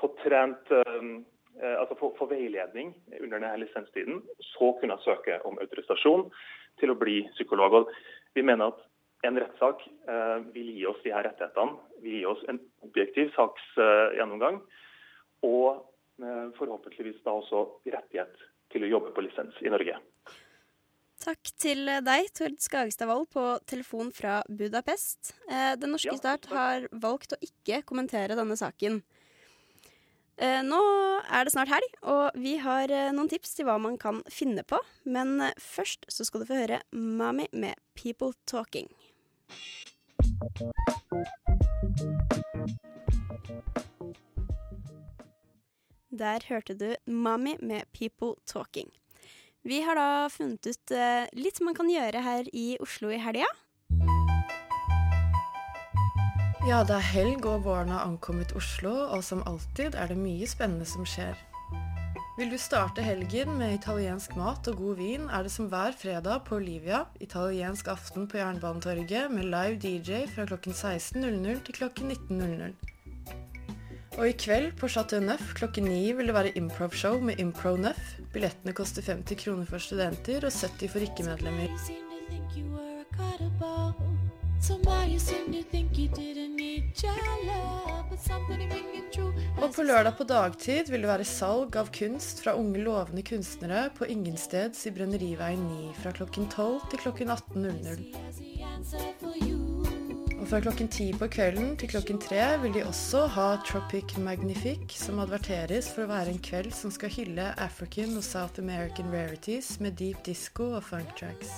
få 0.00 0.08
trent 0.24 0.72
altså 0.72 1.94
få, 2.00 2.08
få, 2.18 2.26
veiledning 2.26 2.90
under 3.20 3.38
denne 3.38 3.52
lisenstiden. 3.60 4.18
Så 4.40 4.72
kunne 4.80 4.98
søke 5.04 5.38
om 5.46 5.60
autorisasjon 5.62 6.26
til 6.80 6.90
å 6.90 6.98
bli 6.98 7.20
psykolog. 7.36 7.76
Og 7.76 7.92
vi 8.34 8.42
mener 8.42 8.72
at 8.72 8.82
en 9.26 9.40
rettssak 9.42 9.82
eh, 9.86 10.38
vil 10.54 10.72
gi 10.76 10.86
oss 10.88 11.00
de 11.04 11.12
her 11.14 11.26
rettighetene. 11.28 11.76
Vil 12.04 12.20
gi 12.20 12.24
oss 12.28 12.44
en 12.48 12.60
objektiv 12.86 13.32
saksgjennomgang. 13.36 14.62
og 15.40 15.86
forhåpentligvis 16.20 17.22
da 17.24 17.32
også 17.32 17.62
rettighet 17.88 18.34
til 18.68 18.84
å 18.84 18.90
jobbe 18.90 19.12
på 19.16 19.22
lisens 19.24 19.56
i 19.64 19.70
Norge. 19.72 19.94
Takk 21.20 21.50
til 21.60 21.84
deg, 22.04 22.30
Tord 22.32 22.56
Skagestad 22.64 23.10
Wold, 23.10 23.26
på 23.34 23.42
telefon 23.68 24.08
fra 24.16 24.38
Budapest. 24.48 25.34
Eh, 25.50 25.74
Den 25.76 25.92
norske 25.92 26.14
ja, 26.14 26.20
stat 26.20 26.48
har 26.48 26.86
valgt 26.92 27.34
å 27.36 27.40
ikke 27.44 27.82
kommentere 27.88 28.38
denne 28.38 28.56
saken. 28.56 29.02
Eh, 30.40 30.62
nå 30.64 30.80
er 31.28 31.44
det 31.44 31.52
snart 31.52 31.68
helg, 31.68 31.98
og 32.08 32.38
vi 32.40 32.54
har 32.64 32.88
eh, 32.88 33.10
noen 33.12 33.28
tips 33.28 33.52
til 33.58 33.68
hva 33.68 33.76
man 33.76 33.98
kan 34.00 34.22
finne 34.32 34.64
på. 34.64 34.80
Men 35.04 35.52
først 35.60 36.08
så 36.08 36.24
skal 36.24 36.40
du 36.40 36.48
få 36.48 36.62
høre 36.62 36.80
Mami 36.96 37.50
med 37.52 37.76
'People 37.92 38.32
Talking'. 38.48 38.88
Der 46.10 46.44
hørte 46.48 46.74
du 46.74 46.94
Mami 47.06 47.56
med 47.62 47.82
'People 47.92 48.34
Talking'. 48.46 48.92
Vi 49.62 49.80
har 49.80 49.94
da 49.94 50.28
funnet 50.28 50.66
ut 50.66 50.92
uh, 50.92 51.26
litt 51.36 51.60
man 51.60 51.74
kan 51.74 51.90
gjøre 51.90 52.22
her 52.24 52.48
i 52.52 52.76
Oslo 52.80 53.10
i 53.12 53.20
helga. 53.20 53.48
Ja, 56.68 56.82
det 56.84 56.96
er 56.96 57.06
helg 57.12 57.46
og 57.48 57.64
våren 57.64 57.88
har 57.88 58.04
ankommet 58.04 58.52
Oslo, 58.56 58.92
og 59.16 59.24
som 59.24 59.40
alltid 59.48 59.96
er 59.96 60.12
det 60.12 60.18
mye 60.20 60.48
spennende 60.48 60.88
som 60.88 61.06
skjer. 61.08 61.38
Vil 62.40 62.48
du 62.48 62.56
starte 62.56 63.02
helgen 63.04 63.58
med 63.58 63.74
italiensk 63.74 64.32
mat 64.40 64.64
og 64.70 64.78
god 64.80 64.94
vin, 64.96 65.26
er 65.28 65.44
det 65.44 65.50
som 65.52 65.66
hver 65.68 65.92
fredag 65.92 66.46
på 66.46 66.56
Olivia, 66.56 67.02
italiensk 67.20 67.90
aften 67.92 68.24
på 68.32 68.38
Jernbanetorget 68.40 69.28
med 69.28 69.50
live 69.52 69.76
DJ 69.82 70.22
fra 70.32 70.46
klokken 70.48 70.72
16.00 70.72 71.60
til 71.66 71.76
klokken 71.76 72.14
19.00. 72.16 72.72
Og 74.16 74.24
i 74.24 74.32
kveld 74.32 74.72
på 74.80 74.88
Chateau 74.88 75.20
Neuf 75.20 75.52
klokken 75.58 75.84
9 75.92 76.00
vil 76.16 76.32
det 76.32 76.38
være 76.38 76.56
improv-show 76.56 77.20
med 77.20 77.44
Impro 77.44 77.76
Neuf. 77.76 78.16
Billettene 78.32 78.72
koster 78.72 79.04
50 79.04 79.44
kroner 79.44 79.68
for 79.68 79.76
studenter 79.76 80.40
og 80.40 80.52
70 80.56 80.94
for 80.96 81.04
ikke-medlemmer. 81.10 81.68
Og 89.60 89.72
på 89.72 89.84
lørdag 89.84 90.14
på 90.18 90.24
dagtid 90.28 90.90
vil 90.92 91.04
det 91.04 91.10
være 91.10 91.26
salg 91.28 91.76
av 91.80 91.88
kunst 91.96 92.42
fra 92.44 92.54
unge, 92.60 92.82
lovende 92.84 93.24
kunstnere 93.24 93.86
på 93.96 94.08
Ingensteds 94.12 94.84
i 94.88 94.92
Brønneriveien 94.96 95.64
9 95.64 95.94
fra 96.02 96.10
klokken 96.16 96.44
12 96.52 96.78
til 96.92 97.02
klokken 97.06 97.28
18.00. 97.36 99.59
Fra 100.50 100.58
klokken 100.60 100.88
ti 100.90 101.04
på 101.14 101.28
kvelden 101.30 101.76
til 101.78 101.92
klokken 101.92 102.16
tre 102.18 102.42
vil 102.58 102.72
de 102.74 102.80
også 102.82 103.20
ha 103.36 103.44
Tropic 103.62 104.16
Magnifique, 104.18 104.96
som 104.98 105.20
adverteres 105.22 105.92
for 105.94 106.02
å 106.02 106.10
være 106.10 106.32
en 106.32 106.40
kveld 106.42 106.72
som 106.74 106.90
skal 106.90 107.12
hylle 107.14 107.44
African 107.62 108.16
og 108.18 108.24
South 108.26 108.58
American 108.58 109.12
rarities 109.14 109.76
med 109.78 109.94
deep 110.00 110.24
disco 110.26 110.72
og 110.74 110.82
funk 110.88 111.12
tracks. 111.20 111.52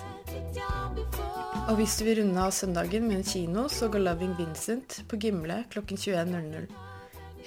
Og 1.71 1.81
hvis 1.81 1.97
du 1.97 2.05
vil 2.05 2.21
runde 2.21 2.45
av 2.45 2.53
søndagen 2.53 3.09
med 3.09 3.23
en 3.23 3.27
kino, 3.31 3.65
så 3.73 3.89
går 3.89 4.05
Loving 4.05 4.37
Vincent 4.37 5.01
på 5.09 5.17
Gimle 5.25 5.63
klokken 5.73 5.97
21.00. 5.97 6.69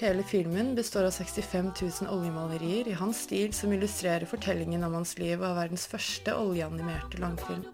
Hele 0.01 0.25
filmen 0.25 0.73
består 0.73 1.11
av 1.11 1.13
65 1.13 1.71
000 1.77 2.09
oljemalerier 2.09 2.89
i 2.89 2.97
hans 2.97 3.21
stil 3.29 3.53
som 3.53 3.69
illustrerer 3.69 4.25
fortellingen 4.25 4.89
om 4.89 4.97
hans 4.97 5.13
liv 5.21 5.37
er 5.37 5.59
verdens 5.61 5.85
første 5.93 6.33
oljeanimerte 6.41 7.21
langfilm. 7.21 7.69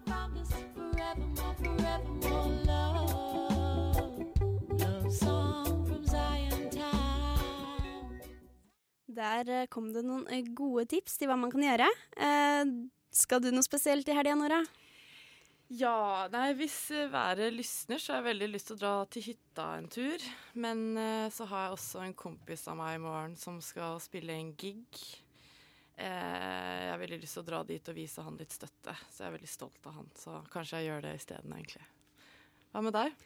Der 9.12 9.48
eh, 9.50 9.68
kom 9.72 9.90
det 9.92 10.04
noen 10.06 10.24
eh, 10.32 10.46
gode 10.56 10.86
tips 10.92 11.18
til 11.20 11.30
hva 11.30 11.38
man 11.40 11.52
kan 11.52 11.64
gjøre. 11.64 11.88
Eh, 12.16 12.62
skal 13.12 13.42
du 13.44 13.50
noe 13.52 13.64
spesielt 13.66 14.08
i 14.08 14.16
helga, 14.16 14.36
Nora? 14.38 14.62
Ja, 15.72 16.28
nei, 16.32 16.50
hvis 16.56 16.90
været 17.12 17.52
lysner, 17.54 18.00
så 18.00 18.12
har 18.12 18.20
jeg 18.20 18.28
veldig 18.34 18.48
lyst 18.52 18.68
til 18.68 18.76
å 18.76 18.80
dra 18.82 18.92
til 19.08 19.24
hytta 19.30 19.66
en 19.78 19.88
tur. 19.92 20.24
Men 20.60 20.82
så 21.32 21.46
har 21.48 21.62
jeg 21.62 21.76
også 21.78 22.02
en 22.04 22.12
kompis 22.12 22.66
av 22.68 22.76
meg 22.76 22.98
i 22.98 23.00
morgen 23.00 23.38
som 23.40 23.56
skal 23.64 23.96
spille 24.04 24.36
en 24.36 24.50
gig. 24.60 25.00
Jeg 25.96 26.90
har 26.90 27.00
veldig 27.00 27.22
lyst 27.22 27.38
til 27.38 27.44
å 27.44 27.48
dra 27.48 27.62
dit 27.64 27.88
og 27.88 27.96
vise 27.96 28.24
han 28.26 28.36
litt 28.36 28.52
støtte, 28.52 28.92
så 29.08 29.24
jeg 29.24 29.30
er 29.30 29.36
veldig 29.38 29.52
stolt 29.54 29.88
av 29.88 29.96
han. 29.96 30.12
Så 30.20 30.36
kanskje 30.52 30.82
jeg 30.82 30.90
gjør 30.90 31.06
det 31.08 31.14
isteden, 31.22 31.56
egentlig. 31.56 31.88
Hva 32.74 32.84
med 32.84 32.96
deg? 32.98 33.24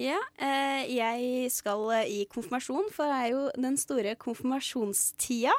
Ja, 0.00 0.18
eh, 0.42 0.84
jeg 0.90 1.50
skal 1.54 1.84
eh, 2.00 2.10
i 2.10 2.20
konfirmasjon, 2.30 2.88
for 2.94 3.06
det 3.06 3.18
er 3.20 3.30
jo 3.30 3.44
den 3.54 3.78
store 3.78 4.16
konfirmasjonstida. 4.18 5.54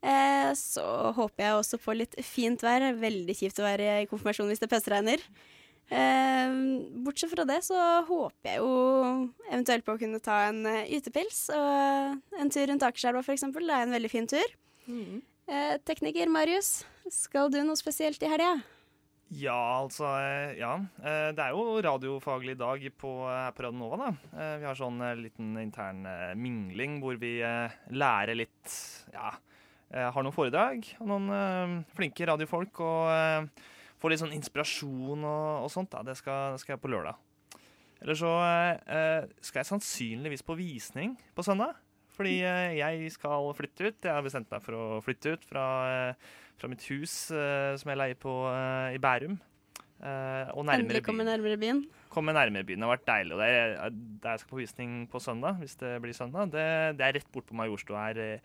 Eh, 0.00 0.50
så 0.58 0.84
håper 1.14 1.44
jeg 1.44 1.56
også 1.60 1.80
på 1.82 1.94
litt 1.94 2.18
fint 2.26 2.64
vær. 2.66 2.88
Veldig 2.98 3.36
kjipt 3.36 3.62
å 3.62 3.68
være 3.68 4.00
i 4.02 4.10
konfirmasjon 4.10 4.50
hvis 4.50 4.62
det 4.62 4.70
pøsregner. 4.72 5.24
Bortsett 5.90 7.32
fra 7.32 7.42
det 7.48 7.56
så 7.66 7.76
håper 8.06 8.46
jeg 8.46 8.60
jo 8.60 8.74
eventuelt 9.48 9.82
på 9.82 9.96
å 9.96 9.98
kunne 9.98 10.20
ta 10.22 10.44
en 10.46 10.62
ytepils 10.86 11.48
og 11.50 12.38
en 12.38 12.52
tur 12.54 12.70
rundt 12.70 12.86
Akerselva 12.86 13.24
f.eks. 13.24 13.48
Det 13.50 13.64
er 13.66 13.88
en 13.88 13.96
veldig 13.96 14.12
fin 14.12 14.30
tur. 14.30 14.54
Mm. 14.86 15.18
Eh, 15.50 15.76
tekniker 15.82 16.30
Marius, 16.30 16.84
skal 17.10 17.50
du 17.50 17.58
noe 17.66 17.78
spesielt 17.78 18.22
i 18.22 18.30
helga? 18.30 18.60
Ja, 19.30 19.84
altså 19.84 20.08
eh, 20.18 20.56
Ja. 20.58 20.74
Eh, 20.98 21.30
det 21.36 21.44
er 21.44 21.54
jo 21.54 21.78
radiofaglig 21.84 22.56
dag 22.58 22.82
på, 22.98 23.10
her 23.30 23.52
på 23.54 23.62
Radio 23.62 23.78
Nova, 23.78 23.98
da. 24.00 24.08
Eh, 24.34 24.56
vi 24.58 24.66
har 24.66 24.78
sånn 24.78 24.98
liten 25.20 25.52
intern 25.62 26.02
mingling 26.34 26.98
hvor 27.02 27.18
vi 27.20 27.38
lærer 27.94 28.34
litt 28.38 28.74
Ja. 29.14 29.36
Har 29.90 30.22
noen 30.22 30.34
foredrag 30.34 30.84
og 31.02 31.08
noen 31.10 31.80
flinke 31.98 32.22
radiofolk 32.22 32.78
og 32.86 33.56
får 33.98 34.12
litt 34.12 34.20
sånn 34.20 34.36
inspirasjon 34.36 35.24
og, 35.26 35.64
og 35.64 35.70
sånt. 35.74 35.90
da. 35.90 36.04
Det 36.06 36.14
skal, 36.14 36.54
det 36.54 36.62
skal, 36.62 36.76
jeg 36.76 36.82
på 36.84 36.92
lørdag. 36.92 37.18
Eller 37.98 38.14
så 38.14 38.30
skal 39.42 39.64
jeg 39.64 39.70
sannsynligvis 39.72 40.46
på 40.46 40.54
visning 40.60 41.16
på 41.34 41.42
søndag. 41.42 41.74
Fordi 42.14 42.36
jeg 42.78 43.10
skal 43.10 43.50
flytte 43.58 43.90
ut. 43.90 43.98
Jeg 43.98 44.14
har 44.14 44.22
bestemt 44.22 44.54
meg 44.54 44.62
for 44.62 44.78
å 44.78 45.02
flytte 45.02 45.34
ut 45.34 45.50
fra 45.50 45.66
fra 46.60 46.70
mitt 46.70 46.84
hus 46.90 47.14
uh, 47.34 47.76
som 47.80 47.92
jeg 47.92 48.00
leier 48.00 48.18
på 48.20 48.34
uh, 48.48 48.90
i 48.94 49.00
Bærum. 49.02 49.38
Uh, 50.00 50.48
og 50.56 50.64
nærmere 50.64 50.86
Endelig 50.86 51.02
komme 51.04 51.26
nærmere 51.28 51.58
byen? 51.60 51.82
Komme 52.12 52.32
nærmere 52.32 52.64
byen. 52.66 52.80
Det 52.80 52.88
har 52.88 52.94
vært 52.94 53.08
deilig. 53.08 53.34
Og 53.36 53.42
det 53.42 53.48
er, 53.48 53.96
der 54.22 54.36
jeg 54.36 54.42
skal 54.42 54.52
på 54.52 54.60
visning 54.60 54.94
på 55.12 55.20
søndag, 55.22 55.58
hvis 55.60 55.76
det 55.80 55.92
blir 56.02 56.16
søndag, 56.16 56.52
det, 56.54 56.66
det 56.98 57.06
er 57.06 57.18
rett 57.18 57.32
bort 57.32 57.48
på 57.48 57.56
Majorstua 57.58 58.06
her. 58.08 58.40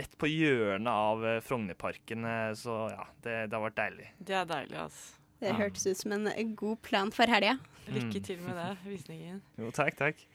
Rett 0.00 0.16
på 0.18 0.30
hjørnet 0.30 0.90
av 0.90 1.26
Frognerparken. 1.46 2.26
Så 2.58 2.80
ja, 2.90 3.06
det, 3.22 3.36
det, 3.46 3.54
har 3.54 3.64
vært 3.68 3.78
deilig. 3.78 4.10
Det 4.18 4.36
er 4.40 4.50
deilig, 4.50 4.80
altså. 4.86 5.22
Det 5.36 5.52
ja. 5.52 5.58
hørtes 5.58 5.84
ut 5.86 6.00
som 6.00 6.16
en 6.16 6.54
god 6.56 6.80
plan 6.82 7.12
for 7.12 7.30
helga. 7.30 7.58
Lykke 7.92 8.24
til 8.24 8.40
med 8.42 8.56
det, 8.58 8.70
visningen. 8.88 9.42
Jo, 9.60 9.70
takk, 9.74 9.98
takk 10.00 10.26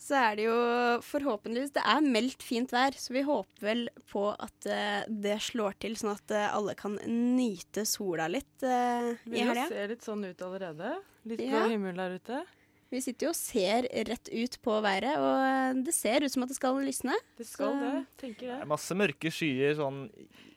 så 0.00 0.16
er 0.16 0.38
det 0.38 0.46
jo 0.46 0.60
forhåpentligvis 1.04 1.74
Det 1.74 1.82
er 1.92 2.04
meldt 2.04 2.44
fint 2.44 2.72
vær, 2.72 2.96
så 2.96 3.12
vi 3.12 3.24
håper 3.26 3.66
vel 3.66 3.82
på 4.08 4.30
at 4.32 4.68
uh, 4.70 5.02
det 5.08 5.36
slår 5.44 5.76
til, 5.82 5.98
sånn 6.00 6.14
at 6.14 6.32
uh, 6.32 6.46
alle 6.56 6.74
kan 6.78 6.96
nyte 7.04 7.84
sola 7.88 8.30
litt 8.32 8.64
uh, 8.64 9.12
i 9.28 9.44
helga. 9.44 9.66
Det 9.68 9.68
ser 9.74 9.92
litt 9.92 10.08
sånn 10.08 10.24
ut 10.24 10.46
allerede. 10.46 10.96
Litt 11.28 11.44
blå 11.44 11.52
ja. 11.52 11.68
himmel 11.68 12.00
der 12.00 12.16
ute. 12.16 12.40
Vi 12.90 12.98
sitter 13.04 13.28
jo 13.28 13.30
og 13.30 13.38
ser 13.38 13.86
rett 14.08 14.32
ut 14.32 14.56
på 14.64 14.80
været, 14.82 15.20
og 15.20 15.84
det 15.86 15.92
ser 15.94 16.24
ut 16.24 16.32
som 16.32 16.42
at 16.42 16.50
det 16.50 16.56
skal 16.56 16.80
lysne. 16.82 17.14
Det 17.38 17.46
skal 17.46 17.70
så. 17.70 17.76
det, 17.84 18.00
tenker 18.18 18.48
jeg. 18.48 18.56
Det 18.56 18.66
er 18.66 18.72
masse 18.72 18.96
mørke 18.98 19.30
skyer 19.30 19.76
sånn 19.78 20.06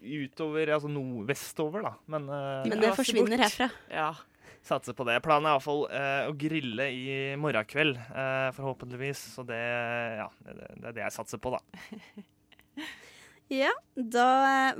utover, 0.01 0.71
altså 0.73 0.89
nordvestover, 0.89 1.85
da. 1.85 1.93
Men, 2.09 2.31
Men 2.71 2.81
det 2.81 2.95
forsvinner 2.97 3.43
herfra. 3.45 3.69
Ja 3.91 4.13
satse 4.63 4.93
på 4.95 5.05
det. 5.07 5.19
Planen 5.23 5.47
er 5.47 5.57
iallfall 5.57 5.85
uh, 5.91 6.29
å 6.29 6.35
grille 6.39 6.87
i 6.91 7.15
morgen 7.39 7.67
kveld, 7.67 7.99
uh, 8.15 8.49
forhåpentligvis. 8.55 9.21
Så 9.35 9.45
det, 9.47 9.59
ja, 10.19 10.29
det, 10.45 10.55
det, 10.59 10.87
er 10.87 10.97
det 10.97 11.05
jeg 11.05 11.15
satser 11.17 11.41
på, 11.43 11.53
da. 11.55 11.61
ja, 13.63 13.73
da 13.95 14.27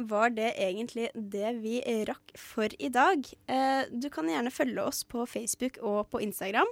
var 0.09 0.33
det 0.35 0.53
egentlig 0.55 1.09
det 1.13 1.55
vi 1.61 1.79
rakk 2.09 2.35
for 2.39 2.75
i 2.79 2.91
dag. 2.93 3.27
Uh, 3.51 3.83
du 3.91 4.09
kan 4.13 4.31
gjerne 4.31 4.53
følge 4.53 4.87
oss 4.87 5.03
på 5.07 5.27
Facebook 5.29 5.79
og 5.83 6.07
på 6.13 6.23
Instagram. 6.23 6.69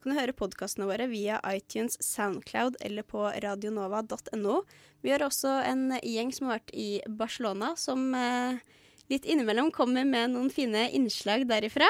Du 0.00 0.10
kan 0.10 0.18
høre 0.20 0.36
podkastene 0.36 0.88
våre 0.88 1.08
via 1.08 1.38
iTunes, 1.48 1.96
Soundcloud 2.04 2.76
eller 2.84 3.04
på 3.08 3.24
radionova.no. 3.44 4.62
Vi 5.04 5.12
har 5.12 5.24
også 5.24 5.60
en 5.64 5.94
gjeng 6.00 6.32
som 6.32 6.48
har 6.48 6.58
vært 6.58 6.74
i 6.76 6.88
Barcelona, 7.08 7.72
som 7.80 8.12
litt 9.08 9.24
innimellom 9.28 9.70
kommer 9.72 10.04
med 10.08 10.34
noen 10.34 10.52
fine 10.52 10.90
innslag 10.96 11.46
derifra. 11.48 11.88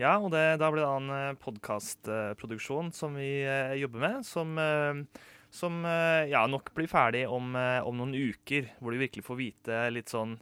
Ja, 0.00 0.14
og 0.16 0.30
det, 0.32 0.56
da 0.62 0.70
blir 0.72 0.80
det 0.80 0.92
en 0.96 1.36
podkastproduksjon 1.42 2.88
som 2.96 3.18
vi 3.20 3.42
eh, 3.44 3.74
jobber 3.82 4.00
med, 4.00 4.24
som, 4.24 4.54
eh, 4.56 5.26
som 5.52 5.82
eh, 5.84 6.30
ja, 6.30 6.46
nok 6.48 6.70
blir 6.76 6.88
ferdig 6.88 7.26
om, 7.28 7.52
eh, 7.58 7.84
om 7.84 7.98
noen 7.98 8.14
uker. 8.16 8.70
Hvor 8.80 8.96
du 8.96 9.02
virkelig 9.02 9.26
får 9.26 9.36
vite 9.42 9.80
litt 9.92 10.08
sånn 10.08 10.38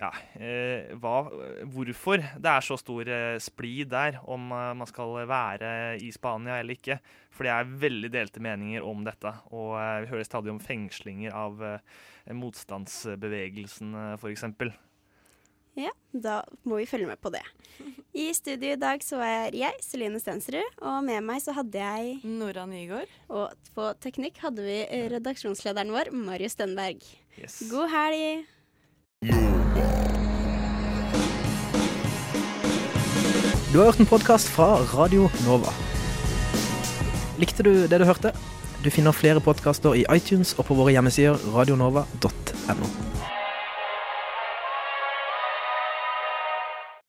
ja, 0.00 0.08
eh, 0.40 0.94
hva, 0.96 1.26
hvorfor 1.74 2.22
det 2.40 2.54
er 2.54 2.64
så 2.64 2.78
stor 2.80 3.10
eh, 3.12 3.36
splid 3.42 3.90
der, 3.92 4.16
om 4.24 4.48
eh, 4.48 4.70
man 4.80 4.88
skal 4.88 5.18
være 5.28 5.74
i 6.00 6.08
Spania 6.14 6.56
eller 6.62 6.78
ikke. 6.80 6.96
For 7.36 7.44
det 7.44 7.52
er 7.52 7.76
veldig 7.84 8.12
delte 8.16 8.40
meninger 8.44 8.86
om 8.86 9.04
dette. 9.04 9.34
Og 9.52 9.76
eh, 9.76 9.98
vi 10.06 10.12
hører 10.14 10.30
stadig 10.30 10.54
om 10.54 10.62
fengslinger 10.62 11.36
av 11.36 11.60
eh, 11.68 11.84
motstandsbevegelsen, 12.32 13.92
eh, 13.92 14.16
f.eks. 14.16 14.48
Ja, 15.78 15.92
da 16.12 16.42
må 16.68 16.76
vi 16.82 16.86
følge 16.88 17.08
med 17.08 17.20
på 17.22 17.30
det. 17.32 17.42
I 18.12 18.26
studio 18.36 18.74
i 18.74 18.80
dag 18.80 19.00
så 19.04 19.22
er 19.24 19.54
jeg, 19.56 19.72
Celine 19.80 20.20
Stensrud, 20.20 20.74
og 20.84 20.98
med 21.06 21.24
meg 21.24 21.40
så 21.40 21.54
hadde 21.56 21.80
jeg 21.80 22.18
Nora 22.28 22.66
Nygaard. 22.68 23.08
Og 23.32 23.54
på 23.72 23.86
teknikk 24.04 24.42
hadde 24.44 24.66
vi 24.66 24.82
redaksjonslederen 25.14 25.94
vår, 25.94 26.12
Marius 26.12 26.58
Stenberg. 26.58 27.00
Yes. 27.40 27.62
God 27.72 27.88
helg! 27.92 28.44
Du 33.72 33.78
har 33.80 33.88
hørt 33.88 34.02
en 34.04 34.10
podkast 34.10 34.52
fra 34.52 34.74
Radio 34.92 35.30
Nova. 35.46 35.72
Likte 37.40 37.64
du 37.64 37.72
det 37.88 38.02
du 38.02 38.04
hørte? 38.04 38.34
Du 38.84 38.90
finner 38.92 39.16
flere 39.16 39.40
podkaster 39.40 39.96
i 39.96 40.04
iTunes 40.12 40.52
og 40.58 40.68
på 40.68 40.76
våre 40.76 40.92
hjemmesider 40.92 41.40
radionova.no. 41.54 43.11